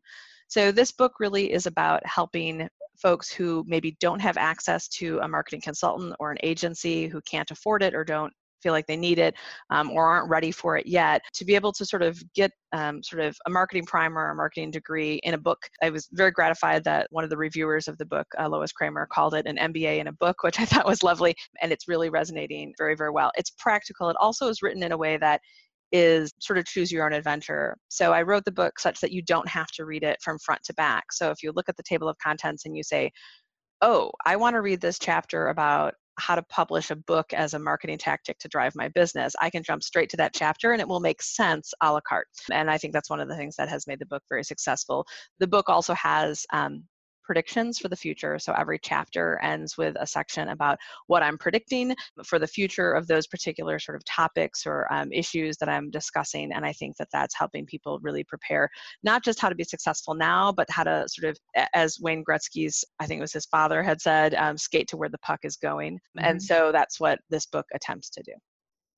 [0.51, 2.67] so this book really is about helping
[3.01, 7.49] folks who maybe don't have access to a marketing consultant or an agency who can't
[7.51, 9.33] afford it or don't feel like they need it
[9.69, 13.01] um, or aren't ready for it yet to be able to sort of get um,
[13.01, 15.57] sort of a marketing primer or a marketing degree in a book.
[15.81, 19.07] I was very gratified that one of the reviewers of the book uh, lois kramer
[19.09, 22.09] called it an mba in a book which i thought was lovely and it's really
[22.09, 23.31] resonating very very well.
[23.37, 24.09] It's practical.
[24.09, 25.39] It also is written in a way that
[25.91, 27.77] is sort of choose your own adventure.
[27.89, 30.61] So I wrote the book such that you don't have to read it from front
[30.65, 31.11] to back.
[31.11, 33.11] So if you look at the table of contents and you say,
[33.81, 37.59] oh, I want to read this chapter about how to publish a book as a
[37.59, 40.87] marketing tactic to drive my business, I can jump straight to that chapter and it
[40.87, 42.27] will make sense a la carte.
[42.51, 45.05] And I think that's one of the things that has made the book very successful.
[45.39, 46.83] The book also has um,
[47.31, 48.37] predictions for the future.
[48.37, 53.07] So every chapter ends with a section about what I'm predicting for the future of
[53.07, 56.51] those particular sort of topics or um, issues that I'm discussing.
[56.51, 58.67] And I think that that's helping people really prepare
[59.01, 61.37] not just how to be successful now, but how to sort of,
[61.73, 65.07] as Wayne Gretzky's, I think it was his father had said, um, skate to where
[65.07, 65.93] the puck is going.
[66.17, 66.25] Mm-hmm.
[66.25, 68.33] And so that's what this book attempts to do.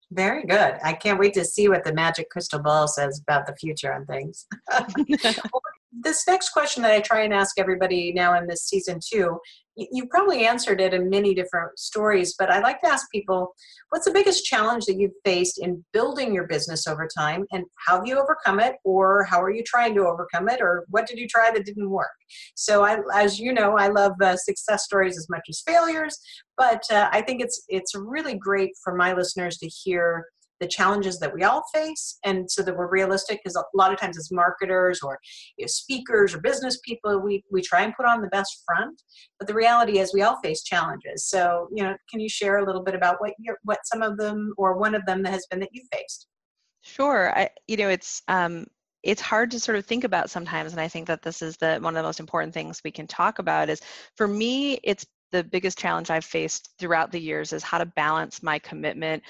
[0.09, 0.79] Very good.
[0.83, 4.07] I can't wait to see what the magic crystal ball says about the future on
[4.07, 4.47] things.
[6.01, 9.39] this next question that I try and ask everybody now in this season two,
[9.75, 13.55] you probably answered it in many different stories, but I like to ask people
[13.89, 17.97] what's the biggest challenge that you've faced in building your business over time and how
[17.97, 21.17] have you overcome it or how are you trying to overcome it or what did
[21.17, 22.11] you try that didn't work?
[22.55, 26.19] So I, as you know, I love uh, success stories as much as failures,
[26.55, 30.25] but uh, I think it's, it's really great for my listeners to hear
[30.59, 33.99] the challenges that we all face and so that we're realistic because a lot of
[33.99, 35.19] times as marketers or
[35.57, 39.01] you know, speakers or business people we, we try and put on the best front
[39.39, 41.25] but the reality is we all face challenges.
[41.25, 44.17] So you know can you share a little bit about what your what some of
[44.17, 46.27] them or one of them that has been that you faced?
[46.81, 47.37] Sure.
[47.37, 48.65] I you know it's um
[49.03, 51.77] it's hard to sort of think about sometimes and i think that this is the
[51.81, 53.81] one of the most important things we can talk about is
[54.15, 58.41] for me it's the biggest challenge i've faced throughout the years is how to balance
[58.41, 59.21] my commitment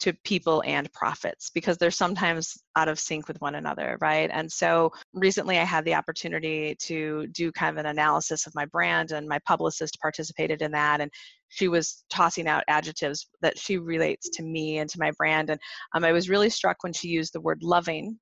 [0.00, 4.30] to people and profits because they're sometimes out of sync with one another, right?
[4.32, 8.64] And so recently I had the opportunity to do kind of an analysis of my
[8.66, 11.00] brand, and my publicist participated in that.
[11.00, 11.10] And
[11.48, 15.50] she was tossing out adjectives that she relates to me and to my brand.
[15.50, 15.60] And
[15.94, 18.18] um, I was really struck when she used the word loving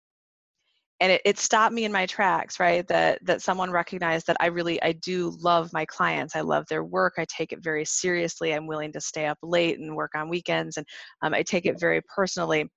[1.01, 4.47] and it, it stopped me in my tracks right that that someone recognized that i
[4.47, 8.53] really i do love my clients i love their work i take it very seriously
[8.53, 10.87] i'm willing to stay up late and work on weekends and
[11.23, 12.69] um, i take it very personally.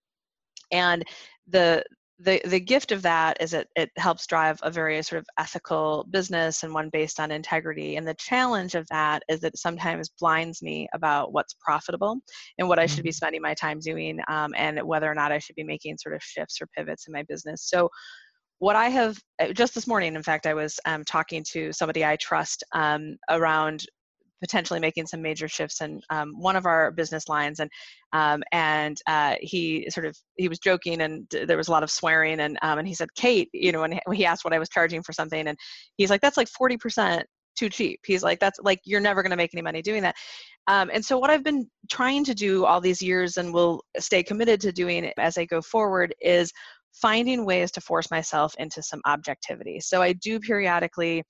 [0.72, 1.04] And
[1.48, 1.84] the
[2.22, 6.06] the the gift of that is it it helps drive a very sort of ethical
[6.12, 10.10] business and one based on integrity and the challenge of that is that it sometimes
[10.20, 12.18] blinds me about what's profitable
[12.58, 13.16] and what i should be mm-hmm.
[13.16, 16.22] spending my time doing um, and whether or not i should be making sort of
[16.22, 17.90] shifts or pivots in my business so
[18.60, 22.04] what I have uh, just this morning, in fact, I was um, talking to somebody
[22.04, 23.86] I trust um, around
[24.40, 27.70] potentially making some major shifts in um, one of our business lines and
[28.14, 31.92] um, and uh, he sort of he was joking and there was a lot of
[31.92, 34.70] swearing and um, and he said kate you know when he asked what i was
[34.70, 35.58] charging for something and
[35.98, 37.24] he's like that's like 40%
[37.60, 38.00] too cheap.
[38.06, 40.16] He's like that's like you're never going to make any money doing that.
[40.68, 44.24] Um, and so what i've been trying to do all these years and will stay
[44.24, 46.52] committed to doing as i go forward is
[46.94, 49.80] finding ways to force myself into some objectivity.
[49.80, 51.24] So i do periodically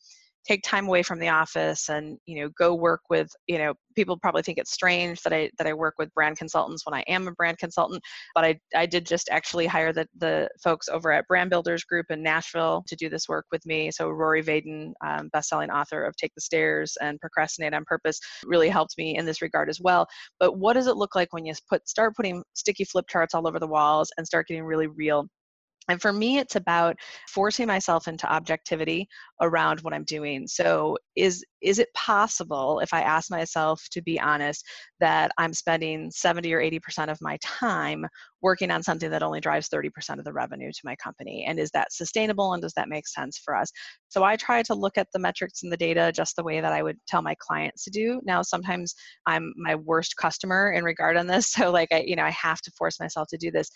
[0.48, 4.18] take time away from the office and you know go work with you know people
[4.18, 7.28] probably think it's strange that i that i work with brand consultants when i am
[7.28, 8.02] a brand consultant
[8.34, 12.06] but i i did just actually hire the the folks over at brand builders group
[12.10, 13.92] in nashville to do this work with me.
[13.92, 18.70] So rory vaden um, best-selling author of take the stairs and procrastinate on purpose really
[18.70, 20.08] helped me in this regard as well.
[20.40, 23.48] But what does it look like when you put start putting sticky flip charts all
[23.48, 25.28] over the walls and start getting really real
[25.90, 26.96] And for me, it's about
[27.28, 29.08] forcing myself into objectivity
[29.42, 30.48] around what I'm doing.
[30.48, 34.64] So, is is it possible, if I ask myself to be honest,
[35.02, 38.06] that I'm spending 70 or 80% of my time
[38.42, 41.44] working on something that only drives 30% of the revenue to my company?
[41.46, 42.54] And is that sustainable?
[42.54, 43.72] And does that make sense for us?
[44.10, 46.72] So, I try to look at the metrics and the data just the way that
[46.72, 48.22] I would tell my clients to do.
[48.24, 48.94] Now, sometimes
[49.26, 52.62] I'm my worst customer in regard on this, so like I, you know, I have
[52.62, 53.72] to force myself to do this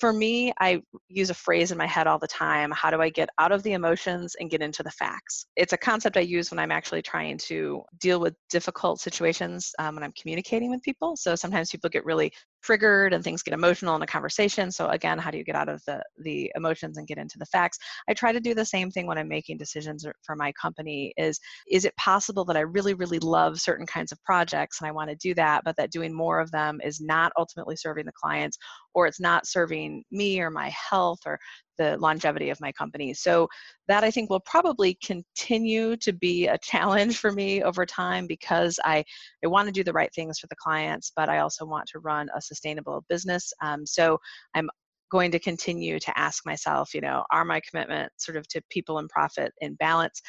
[0.00, 3.10] for me, I use a phrase in my head all the time how do I
[3.10, 5.46] get out of the emotions and get into the facts?
[5.56, 9.94] It's a concept I use when I'm actually trying to deal with difficult situations um,
[9.94, 11.16] when I'm communicating with people.
[11.16, 12.32] So sometimes people get really
[12.62, 14.70] triggered and things get emotional in a conversation.
[14.70, 17.46] So again, how do you get out of the the emotions and get into the
[17.46, 17.78] facts?
[18.08, 21.38] I try to do the same thing when I'm making decisions for my company is
[21.68, 25.10] is it possible that I really really love certain kinds of projects and I want
[25.10, 28.58] to do that, but that doing more of them is not ultimately serving the clients
[28.94, 31.38] or it's not serving me or my health or
[31.78, 33.14] the longevity of my company.
[33.14, 33.48] So
[33.88, 38.78] that I think will probably continue to be a challenge for me over time because
[38.84, 39.04] I,
[39.44, 42.00] I want to do the right things for the clients, but I also want to
[42.00, 43.52] run a sustainable business.
[43.62, 44.18] Um, so
[44.54, 44.68] I'm
[45.10, 48.98] going to continue to ask myself, you know, are my commitments sort of to people
[48.98, 50.20] and profit in balance?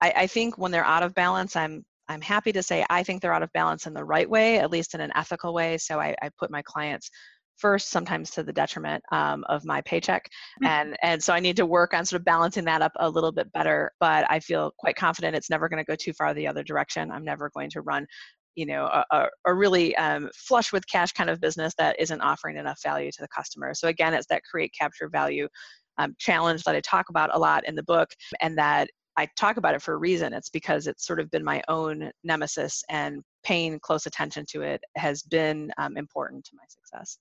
[0.00, 3.22] I, I think when they're out of balance, I'm I'm happy to say I think
[3.22, 5.78] they're out of balance in the right way, at least in an ethical way.
[5.78, 7.08] So I, I put my clients
[7.60, 10.28] first, sometimes to the detriment um, of my paycheck.
[10.62, 13.32] And, and so I need to work on sort of balancing that up a little
[13.32, 13.90] bit better.
[13.98, 17.10] But I feel quite confident it's never going to go too far the other direction.
[17.10, 18.06] I'm never going to run
[18.56, 22.56] you know a, a really um, flush with cash kind of business that isn't offering
[22.56, 25.46] enough value to the customer so again it's that create capture value
[25.98, 28.08] um, challenge that i talk about a lot in the book
[28.40, 30.32] and that I talk about it for a reason.
[30.32, 34.80] It's because it's sort of been my own nemesis, and paying close attention to it
[34.96, 37.18] has been um, important to my success.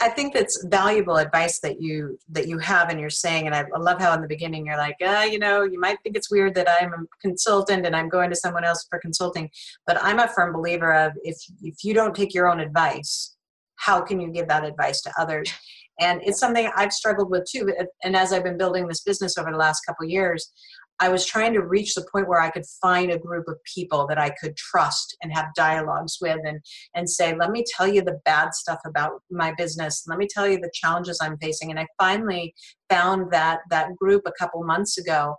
[0.00, 3.64] I think that's valuable advice that you that you have and you're saying, and I
[3.78, 6.54] love how in the beginning you're like, uh, you know, you might think it's weird
[6.56, 9.48] that I'm a consultant and I'm going to someone else for consulting,
[9.86, 13.36] but I'm a firm believer of if if you don't take your own advice,
[13.76, 15.52] how can you give that advice to others?
[16.00, 17.72] And it's something I've struggled with too.
[18.02, 20.52] And as I've been building this business over the last couple years,
[21.00, 24.06] I was trying to reach the point where I could find a group of people
[24.08, 26.60] that I could trust and have dialogues with and,
[26.94, 30.04] and say, let me tell you the bad stuff about my business.
[30.06, 31.70] Let me tell you the challenges I'm facing.
[31.70, 32.54] And I finally
[32.90, 35.34] found that, that group a couple months ago.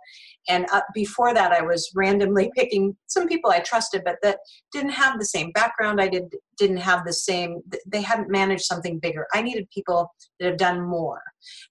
[0.48, 4.38] And uh, before that, I was randomly picking some people I trusted, but that
[4.72, 6.00] didn't have the same background.
[6.00, 6.24] I did,
[6.58, 9.26] didn't have the same, they hadn't managed something bigger.
[9.32, 11.22] I needed people that have done more,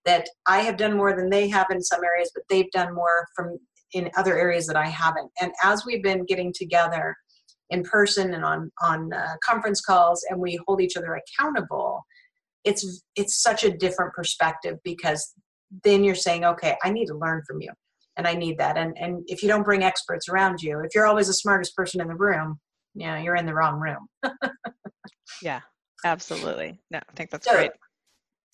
[0.05, 3.27] that I have done more than they have in some areas, but they've done more
[3.35, 3.57] from
[3.95, 5.31] in other areas that I haven't.
[5.41, 7.15] And as we've been getting together
[7.69, 12.03] in person and on on uh, conference calls, and we hold each other accountable,
[12.63, 15.33] it's it's such a different perspective because
[15.83, 17.71] then you're saying, okay, I need to learn from you,
[18.17, 18.77] and I need that.
[18.77, 22.01] And and if you don't bring experts around you, if you're always the smartest person
[22.01, 22.59] in the room,
[22.93, 24.07] you know, you're in the wrong room.
[25.41, 25.61] yeah,
[26.03, 26.79] absolutely.
[26.91, 27.71] No, I think that's so, great.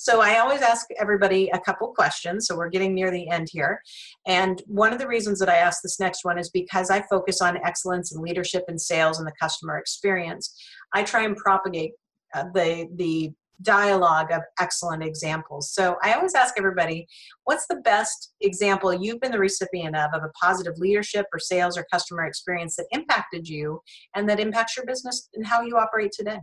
[0.01, 2.47] So I always ask everybody a couple questions.
[2.47, 3.79] So we're getting near the end here.
[4.25, 7.39] And one of the reasons that I ask this next one is because I focus
[7.39, 10.59] on excellence and leadership and sales and the customer experience.
[10.91, 11.91] I try and propagate
[12.33, 13.31] uh, the the
[13.61, 15.73] dialogue of excellent examples.
[15.73, 17.07] So I always ask everybody,
[17.45, 21.77] what's the best example you've been the recipient of of a positive leadership or sales
[21.77, 23.79] or customer experience that impacted you
[24.15, 26.39] and that impacts your business and how you operate today?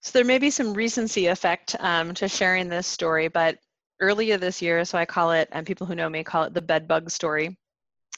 [0.00, 3.58] So there may be some recency effect um, to sharing this story, but
[4.00, 6.60] earlier this year, so I call it, and people who know me call it the
[6.60, 7.56] bed bug story.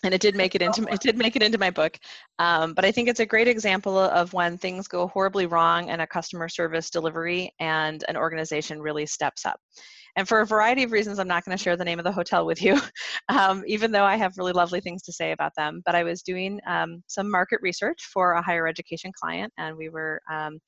[0.04, 1.98] And it did make it into it did make it into my book,
[2.38, 6.00] um, but I think it's a great example of when things go horribly wrong in
[6.00, 9.58] a customer service delivery and an organization really steps up.
[10.16, 12.12] And for a variety of reasons, I'm not going to share the name of the
[12.12, 12.80] hotel with you,
[13.28, 15.82] um, even though I have really lovely things to say about them.
[15.84, 19.88] But I was doing um, some market research for a higher education client, and we
[19.88, 20.60] were um,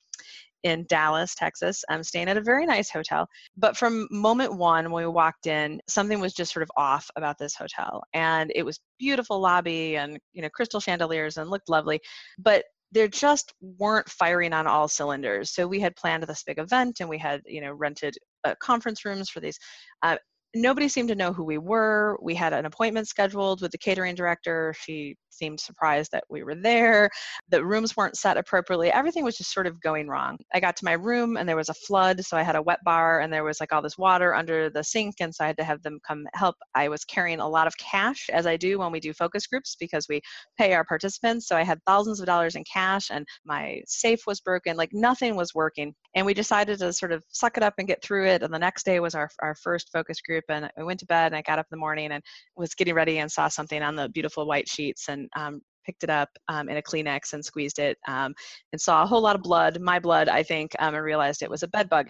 [0.63, 1.83] in Dallas, Texas.
[1.89, 3.27] I'm staying at a very nice hotel.
[3.55, 7.37] But from moment one, when we walked in, something was just sort of off about
[7.37, 8.03] this hotel.
[8.13, 11.99] And it was beautiful lobby and, you know, crystal chandeliers and looked lovely.
[12.37, 15.51] But there just weren't firing on all cylinders.
[15.51, 18.15] So we had planned this big event and we had, you know, rented
[18.45, 19.59] uh, conference rooms for these.
[20.03, 20.17] Uh,
[20.61, 22.17] nobody seemed to know who we were.
[22.21, 24.73] We had an appointment scheduled with the catering director.
[24.79, 27.09] She seemed surprised that we were there.
[27.49, 28.91] The rooms weren't set appropriately.
[28.91, 30.37] Everything was just sort of going wrong.
[30.53, 32.83] I got to my room and there was a flood, so I had a wet
[32.83, 35.57] bar and there was like all this water under the sink, and so I had
[35.57, 36.55] to have them come help.
[36.75, 39.75] I was carrying a lot of cash, as I do when we do focus groups,
[39.79, 40.21] because we
[40.57, 41.47] pay our participants.
[41.47, 44.75] So I had thousands of dollars in cash, and my safe was broken.
[44.75, 45.93] Like nothing was working.
[46.15, 48.41] And we decided to sort of suck it up and get through it.
[48.41, 50.43] And the next day was our, our first focus group.
[50.49, 52.23] And I went to bed and I got up in the morning and
[52.55, 56.09] was getting ready and saw something on the beautiful white sheets and um, picked it
[56.09, 58.33] up um, in a Kleenex and squeezed it um,
[58.71, 61.49] and saw a whole lot of blood, my blood, I think, um, and realized it
[61.49, 62.07] was a bed bug.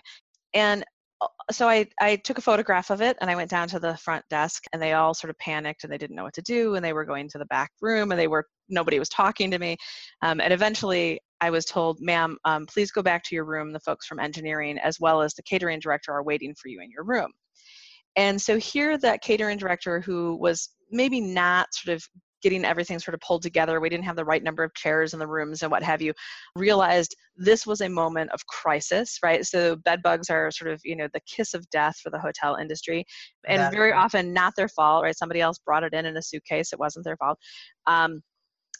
[0.54, 0.84] And
[1.22, 3.98] uh, so I, I took a photograph of it and I went down to the
[3.98, 6.76] front desk and they all sort of panicked and they didn't know what to do
[6.76, 9.60] and they were going to the back room and they were nobody was talking to
[9.60, 9.78] me
[10.22, 13.72] um, and eventually I was told, ma'am, um, please go back to your room.
[13.72, 16.90] The folks from engineering, as well as the catering director, are waiting for you in
[16.90, 17.32] your room.
[18.18, 22.04] And so here, that catering director who was maybe not sort of
[22.44, 25.20] getting everything sort of pulled together, we didn't have the right number of chairs in
[25.20, 26.14] the rooms and what have you,
[26.56, 29.46] realized this was a moment of crisis, right?
[29.46, 32.56] So bed bugs are sort of, you know, the kiss of death for the hotel
[32.56, 33.06] industry
[33.48, 35.18] and very often not their fault, right?
[35.18, 36.74] Somebody else brought it in in a suitcase.
[36.74, 37.38] It wasn't their fault.
[37.86, 38.22] Um,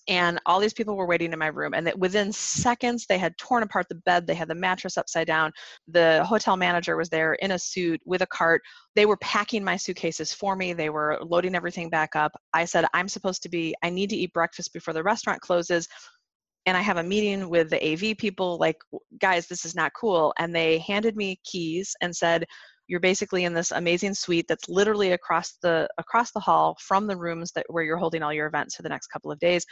[0.08, 3.38] and all these people were waiting in my room and that within seconds they had
[3.38, 5.52] torn apart the bed they had the mattress upside down
[5.88, 8.62] the hotel manager was there in a suit with a cart.
[8.96, 12.32] They were packing my suitcases for me they were loading everything back up.
[12.54, 15.88] I said i'm supposed to be i need to eat breakfast before the restaurant closes
[16.66, 18.76] and I have a meeting with the AV people, like,
[19.22, 20.34] guys, this is not cool.
[20.38, 22.46] And they handed me keys and said,
[22.88, 27.18] you're basically in this amazing suite that's literally across the across the hall from the
[27.18, 29.66] rooms that where you're holding all your events for the next couple of days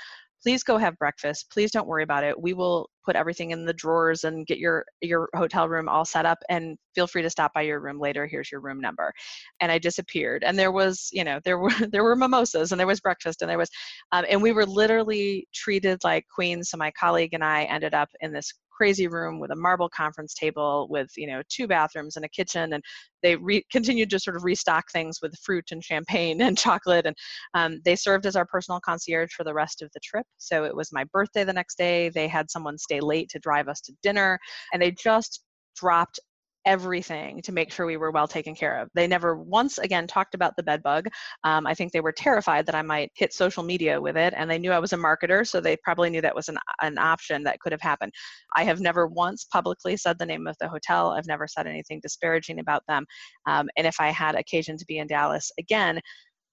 [0.45, 1.49] please go have breakfast.
[1.51, 2.39] Please don't worry about it.
[2.39, 6.23] We will put everything in the drawers and get your your hotel room all set
[6.23, 8.27] up and feel free to stop by your room later.
[8.27, 9.11] Here's your room number.
[9.59, 10.43] And i disappeared.
[10.43, 13.49] And there was you know there were there were mimosas and there was breakfast and
[13.49, 13.71] there was
[14.11, 16.69] um, and we were literally treated like queens.
[16.69, 20.34] So my colleague and i ended up in this crazy room with a marble conference
[20.34, 22.84] table with you know two bathrooms and a kitchen and
[23.23, 27.15] they re- continued to sort of restock things with fruit and champagne and chocolate and
[27.53, 30.26] um, they served as our personal concierge for the rest of the trip.
[30.38, 32.09] So it was my birthday the next day.
[32.09, 34.39] They had someone stay late to drive us to dinner
[34.73, 35.43] and they just
[35.76, 36.19] dropped
[36.66, 38.89] everything to make sure we were well taken care of.
[38.93, 41.07] They never once again talked about the bed bug.
[41.43, 44.49] Um, I think they were terrified that I might hit social media with it, and
[44.49, 47.43] they knew I was a marketer, so they probably knew that was an, an option
[47.43, 48.11] that could have happened.
[48.55, 51.11] I have never once publicly said the name of the hotel.
[51.11, 53.05] I've never said anything disparaging about them.
[53.47, 55.99] Um, and if I had occasion to be in Dallas again,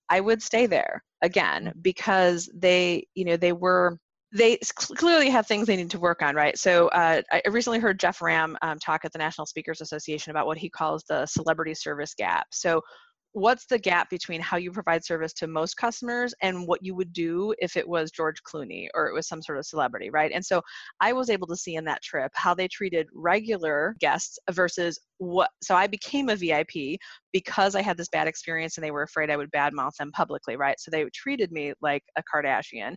[0.08, 3.98] I would stay there again because they, you know, they were
[4.32, 6.56] they clearly have things they need to work on, right?
[6.58, 10.46] So uh, I recently heard Jeff Ram um, talk at the National Speakers Association about
[10.46, 12.46] what he calls the celebrity service gap.
[12.50, 12.80] So
[13.34, 17.12] what's the gap between how you provide service to most customers and what you would
[17.12, 20.30] do if it was George Clooney or it was some sort of celebrity, right?
[20.32, 20.60] And so
[21.00, 25.48] I was able to see in that trip how they treated regular guests versus what
[25.62, 26.98] so I became a VIP
[27.32, 30.56] because I had this bad experience and they were afraid I would badmouth them publicly,
[30.56, 30.78] right?
[30.78, 32.94] So they treated me like a Kardashian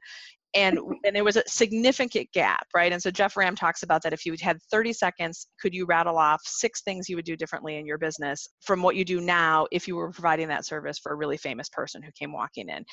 [0.56, 2.92] and and there was a significant gap right?
[2.92, 6.18] And so jeff ram talks about that if you had 30 seconds could you rattle
[6.18, 9.68] off six things you would do differently in your business from what you do now
[9.72, 12.84] if you were providing that service for a really famous person who came walking in?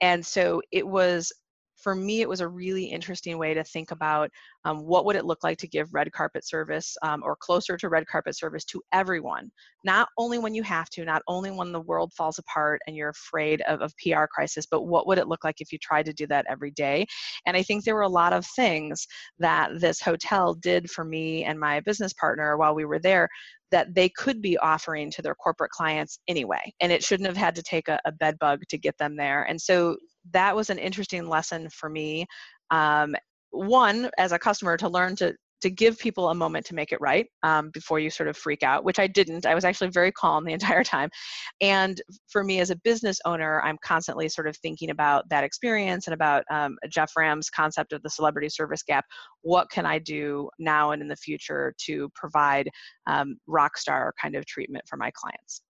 [0.00, 1.30] And so it was
[1.82, 4.30] for me, it was a really interesting way to think about
[4.64, 7.88] um, what would it look like to give red carpet service um, or closer to
[7.88, 9.50] red carpet service to everyone,
[9.84, 13.10] not only when you have to, not only when the world falls apart and you're
[13.10, 16.12] afraid of, of PR crisis, but what would it look like if you tried to
[16.12, 17.06] do that every day?
[17.46, 19.06] And I think there were a lot of things
[19.38, 23.28] that this hotel did for me and my business partner while we were there
[23.70, 26.72] that they could be offering to their corporate clients anyway.
[26.80, 29.44] And it shouldn't have had to take a, a bed bug to get them there.
[29.44, 29.96] And so
[30.32, 32.26] that was an interesting lesson for me.
[32.70, 33.14] Um,
[33.50, 37.00] one, as a customer, to learn to to give people a moment to make it
[37.00, 39.46] right um, before you sort of freak out, which I didn't.
[39.46, 41.10] I was actually very calm the entire time.
[41.60, 46.06] And for me as a business owner, I'm constantly sort of thinking about that experience
[46.06, 49.04] and about um, Jeff Ram's concept of the celebrity service gap.
[49.42, 52.68] What can I do now and in the future to provide
[53.06, 55.62] um, rock star kind of treatment for my clients?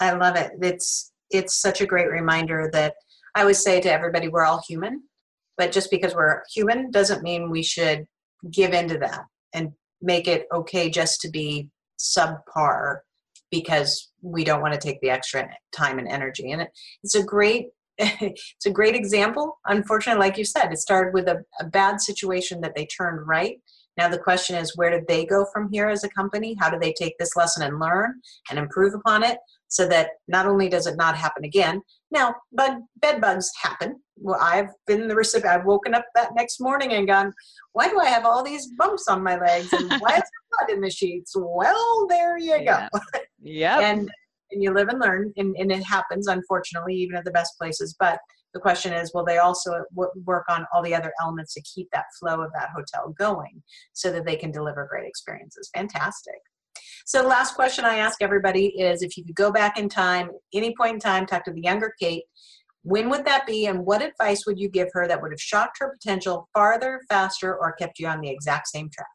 [0.00, 0.52] I love it.
[0.60, 2.94] It's it's such a great reminder that
[3.34, 5.02] I always say to everybody, we're all human,
[5.56, 8.06] but just because we're human doesn't mean we should
[8.50, 11.68] give into that and make it okay just to be
[11.98, 12.98] subpar
[13.50, 16.50] because we don't want to take the extra time and energy.
[16.50, 16.68] And it,
[17.02, 17.68] it's a great
[17.98, 19.58] it's a great example.
[19.66, 23.58] Unfortunately, like you said, it started with a, a bad situation that they turned right.
[23.96, 26.56] Now the question is, where did they go from here as a company?
[26.58, 28.14] How do they take this lesson and learn
[28.50, 29.38] and improve upon it?
[29.74, 34.38] So that not only does it not happen again, now bed, bed bugs happen, well,
[34.40, 35.52] I've been the recipient.
[35.52, 37.32] I've woken up that next morning and gone,
[37.72, 39.72] why do I have all these bumps on my legs?
[39.72, 41.34] And why is there blood in the sheets?
[41.36, 42.88] Well, there you yeah.
[42.92, 43.00] go.
[43.40, 43.80] Yeah.
[43.80, 44.10] and
[44.52, 47.96] and you live and learn, and, and it happens, unfortunately, even at the best places.
[47.98, 48.20] But
[48.52, 52.04] the question is, will they also work on all the other elements to keep that
[52.20, 53.60] flow of that hotel going
[53.92, 55.68] so that they can deliver great experiences?
[55.74, 56.38] Fantastic.
[57.06, 60.30] So, the last question I ask everybody is if you could go back in time,
[60.52, 62.24] any point in time, talk to the younger Kate,
[62.82, 65.78] when would that be, and what advice would you give her that would have shocked
[65.80, 69.08] her potential farther, faster, or kept you on the exact same track?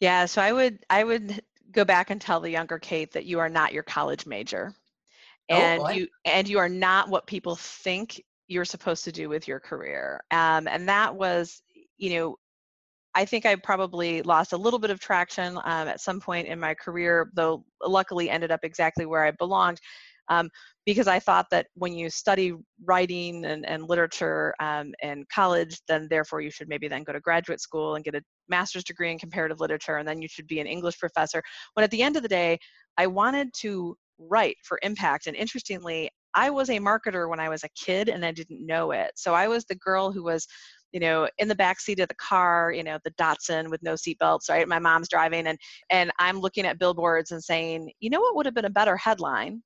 [0.00, 3.38] Yeah, so I would I would go back and tell the younger Kate that you
[3.38, 4.74] are not your college major,
[5.50, 5.92] Oh, and boy.
[5.94, 10.20] you and you are not what people think you're supposed to do with your career.
[10.30, 11.62] Um, and that was,
[11.96, 12.36] you know,
[13.14, 16.58] I think I probably lost a little bit of traction um, at some point in
[16.58, 19.80] my career, though luckily ended up exactly where I belonged.
[20.28, 20.48] Um,
[20.86, 22.54] because I thought that when you study
[22.84, 27.20] writing and, and literature um, in college, then therefore you should maybe then go to
[27.20, 30.60] graduate school and get a master's degree in comparative literature, and then you should be
[30.60, 31.42] an English professor.
[31.74, 32.58] When at the end of the day,
[32.96, 35.26] I wanted to write for impact.
[35.26, 38.92] And interestingly, I was a marketer when I was a kid and I didn't know
[38.92, 39.10] it.
[39.16, 40.46] So I was the girl who was
[40.92, 43.94] you know in the back seat of the car you know the datsun with no
[43.94, 45.58] seatbelts right my mom's driving and
[45.90, 48.96] and i'm looking at billboards and saying you know what would have been a better
[48.96, 49.62] headline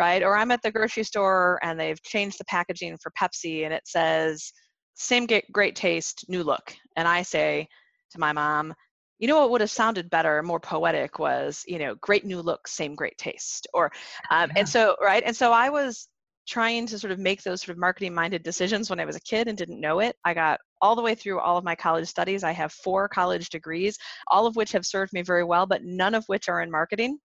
[0.00, 0.22] right?
[0.22, 3.82] Or I'm at the grocery store and they've changed the packaging for Pepsi and it
[3.86, 4.50] says,
[4.94, 6.74] same great taste, new look.
[6.96, 7.68] And I say
[8.12, 8.72] to my mom,
[9.18, 12.66] you know what would have sounded better, more poetic was, you know, great new look,
[12.66, 13.66] same great taste.
[13.74, 13.92] Or,
[14.30, 14.60] um, Yeah.
[14.60, 15.22] and so, right?
[15.24, 16.08] And so I was
[16.50, 19.20] trying to sort of make those sort of marketing minded decisions when I was a
[19.20, 20.16] kid and didn't know it.
[20.24, 22.42] I got all the way through all of my college studies.
[22.42, 23.96] I have four college degrees,
[24.26, 27.18] all of which have served me very well, but none of which are in marketing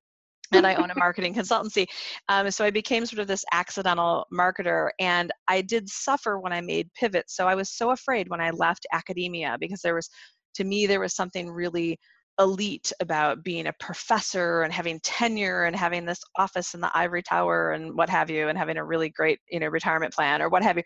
[0.52, 1.88] and I own a marketing consultancy.
[2.30, 6.62] Um, so I became sort of this accidental marketer, and I did suffer when I
[6.62, 7.36] made pivots.
[7.36, 10.08] So I was so afraid when I left academia because there was,
[10.56, 11.98] to me, there was something really
[12.40, 17.24] elite about being a professor and having tenure and having this office in the ivory
[17.24, 20.50] tower and what have you and having a really great you know retirement plan or
[20.50, 20.84] what have you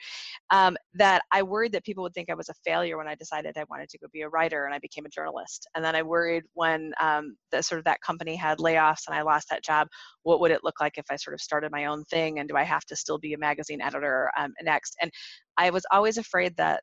[0.51, 3.57] um, that i worried that people would think i was a failure when i decided
[3.57, 5.67] i wanted to go be a writer and i became a journalist.
[5.75, 9.21] And then i worried when um, the sort of that company had layoffs and i
[9.23, 9.87] lost that job
[10.23, 12.55] what would it look like if i sort of started my own thing and do
[12.55, 14.95] i have to still be a magazine editor um, next?
[15.01, 15.11] And
[15.57, 16.81] i was always afraid that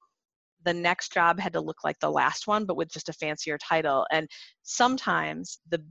[0.67, 3.57] the next job had to look like the last one, but with just a fancier
[3.57, 4.05] title.
[4.13, 4.29] And
[4.65, 5.83] sometimes the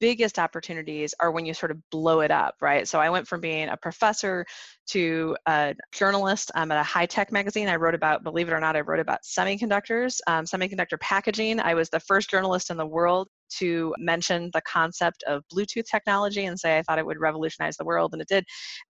[0.00, 2.86] biggest opportunities are when you sort of blow it up, right?
[2.86, 4.44] So I went from being a professor
[4.88, 7.68] to a journalist I'm at a high tech magazine.
[7.68, 11.60] I wrote about, believe it or not, I wrote about semiconductors, um, semiconductor packaging.
[11.60, 13.28] I was the first journalist in the world
[13.58, 17.84] to mention the concept of Bluetooth technology and say I thought it would revolutionize the
[17.84, 18.44] world, and it did.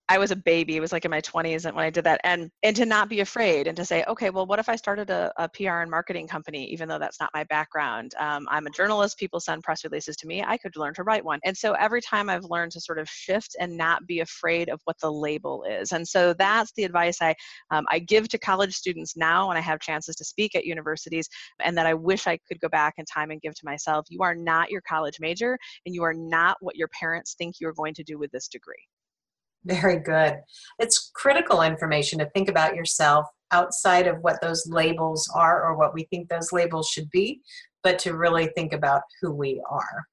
[0.08, 2.50] I was a baby; it was like in my 20s when I did that, and
[2.62, 5.32] and to not be afraid and to say, okay, well, what if I started a,
[5.38, 8.12] a PR and marketing company, even though that's not my background?
[8.18, 10.42] Um, I'm a journalist; people send press releases to me.
[10.42, 13.08] I could learn to write one, and so every time I've learned to sort of
[13.08, 17.18] shift and not be afraid of what the label is, and so that's the advice
[17.20, 17.34] I
[17.70, 21.28] um, I give to college students now when I have chances to speak at universities,
[21.64, 24.06] and that I wish I could go back in time and give to myself.
[24.08, 27.72] You are not your college major and you are not what your parents think you're
[27.72, 28.84] going to do with this degree.
[29.64, 30.34] Very good.
[30.78, 35.94] It's critical information to think about yourself outside of what those labels are or what
[35.94, 37.40] we think those labels should be,
[37.82, 40.06] but to really think about who we are.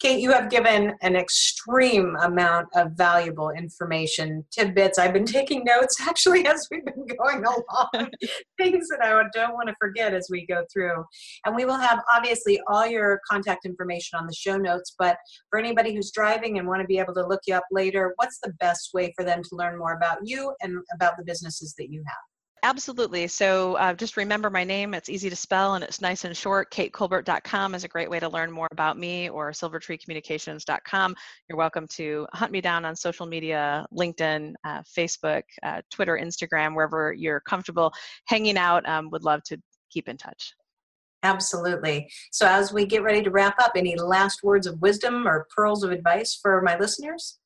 [0.00, 4.98] Kate, you have given an extreme amount of valuable information, tidbits.
[4.98, 8.10] I've been taking notes actually as we've been going along,
[8.58, 11.04] things that I don't want to forget as we go through.
[11.46, 14.94] And we will have obviously all your contact information on the show notes.
[14.98, 15.16] But
[15.48, 18.40] for anybody who's driving and want to be able to look you up later, what's
[18.42, 21.90] the best way for them to learn more about you and about the businesses that
[21.90, 22.33] you have?
[22.64, 23.28] Absolutely.
[23.28, 24.94] So uh, just remember my name.
[24.94, 26.70] It's easy to spell and it's nice and short.
[26.70, 31.14] KateColbert.com is a great way to learn more about me or silvertreecommunications.com.
[31.46, 36.74] You're welcome to hunt me down on social media, LinkedIn, uh, Facebook, uh, Twitter, Instagram,
[36.74, 37.92] wherever you're comfortable
[38.28, 38.88] hanging out.
[38.88, 39.58] Um, would love to
[39.90, 40.54] keep in touch.
[41.22, 42.10] Absolutely.
[42.32, 45.84] So as we get ready to wrap up, any last words of wisdom or pearls
[45.84, 47.38] of advice for my listeners?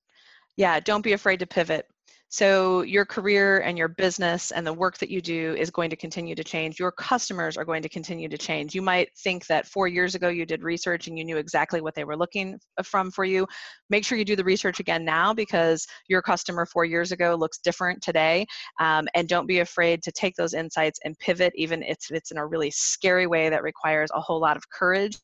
[0.56, 1.86] Yeah, don't be afraid to pivot.
[2.30, 5.96] So your career and your business and the work that you do is going to
[5.96, 6.78] continue to change.
[6.78, 8.74] Your customers are going to continue to change.
[8.74, 11.94] You might think that four years ago you did research and you knew exactly what
[11.94, 13.46] they were looking from for you.
[13.88, 17.58] Make sure you do the research again now because your customer four years ago looks
[17.58, 18.44] different today.
[18.78, 22.36] Um, and don't be afraid to take those insights and pivot, even if it's in
[22.36, 25.18] a really scary way that requires a whole lot of courage.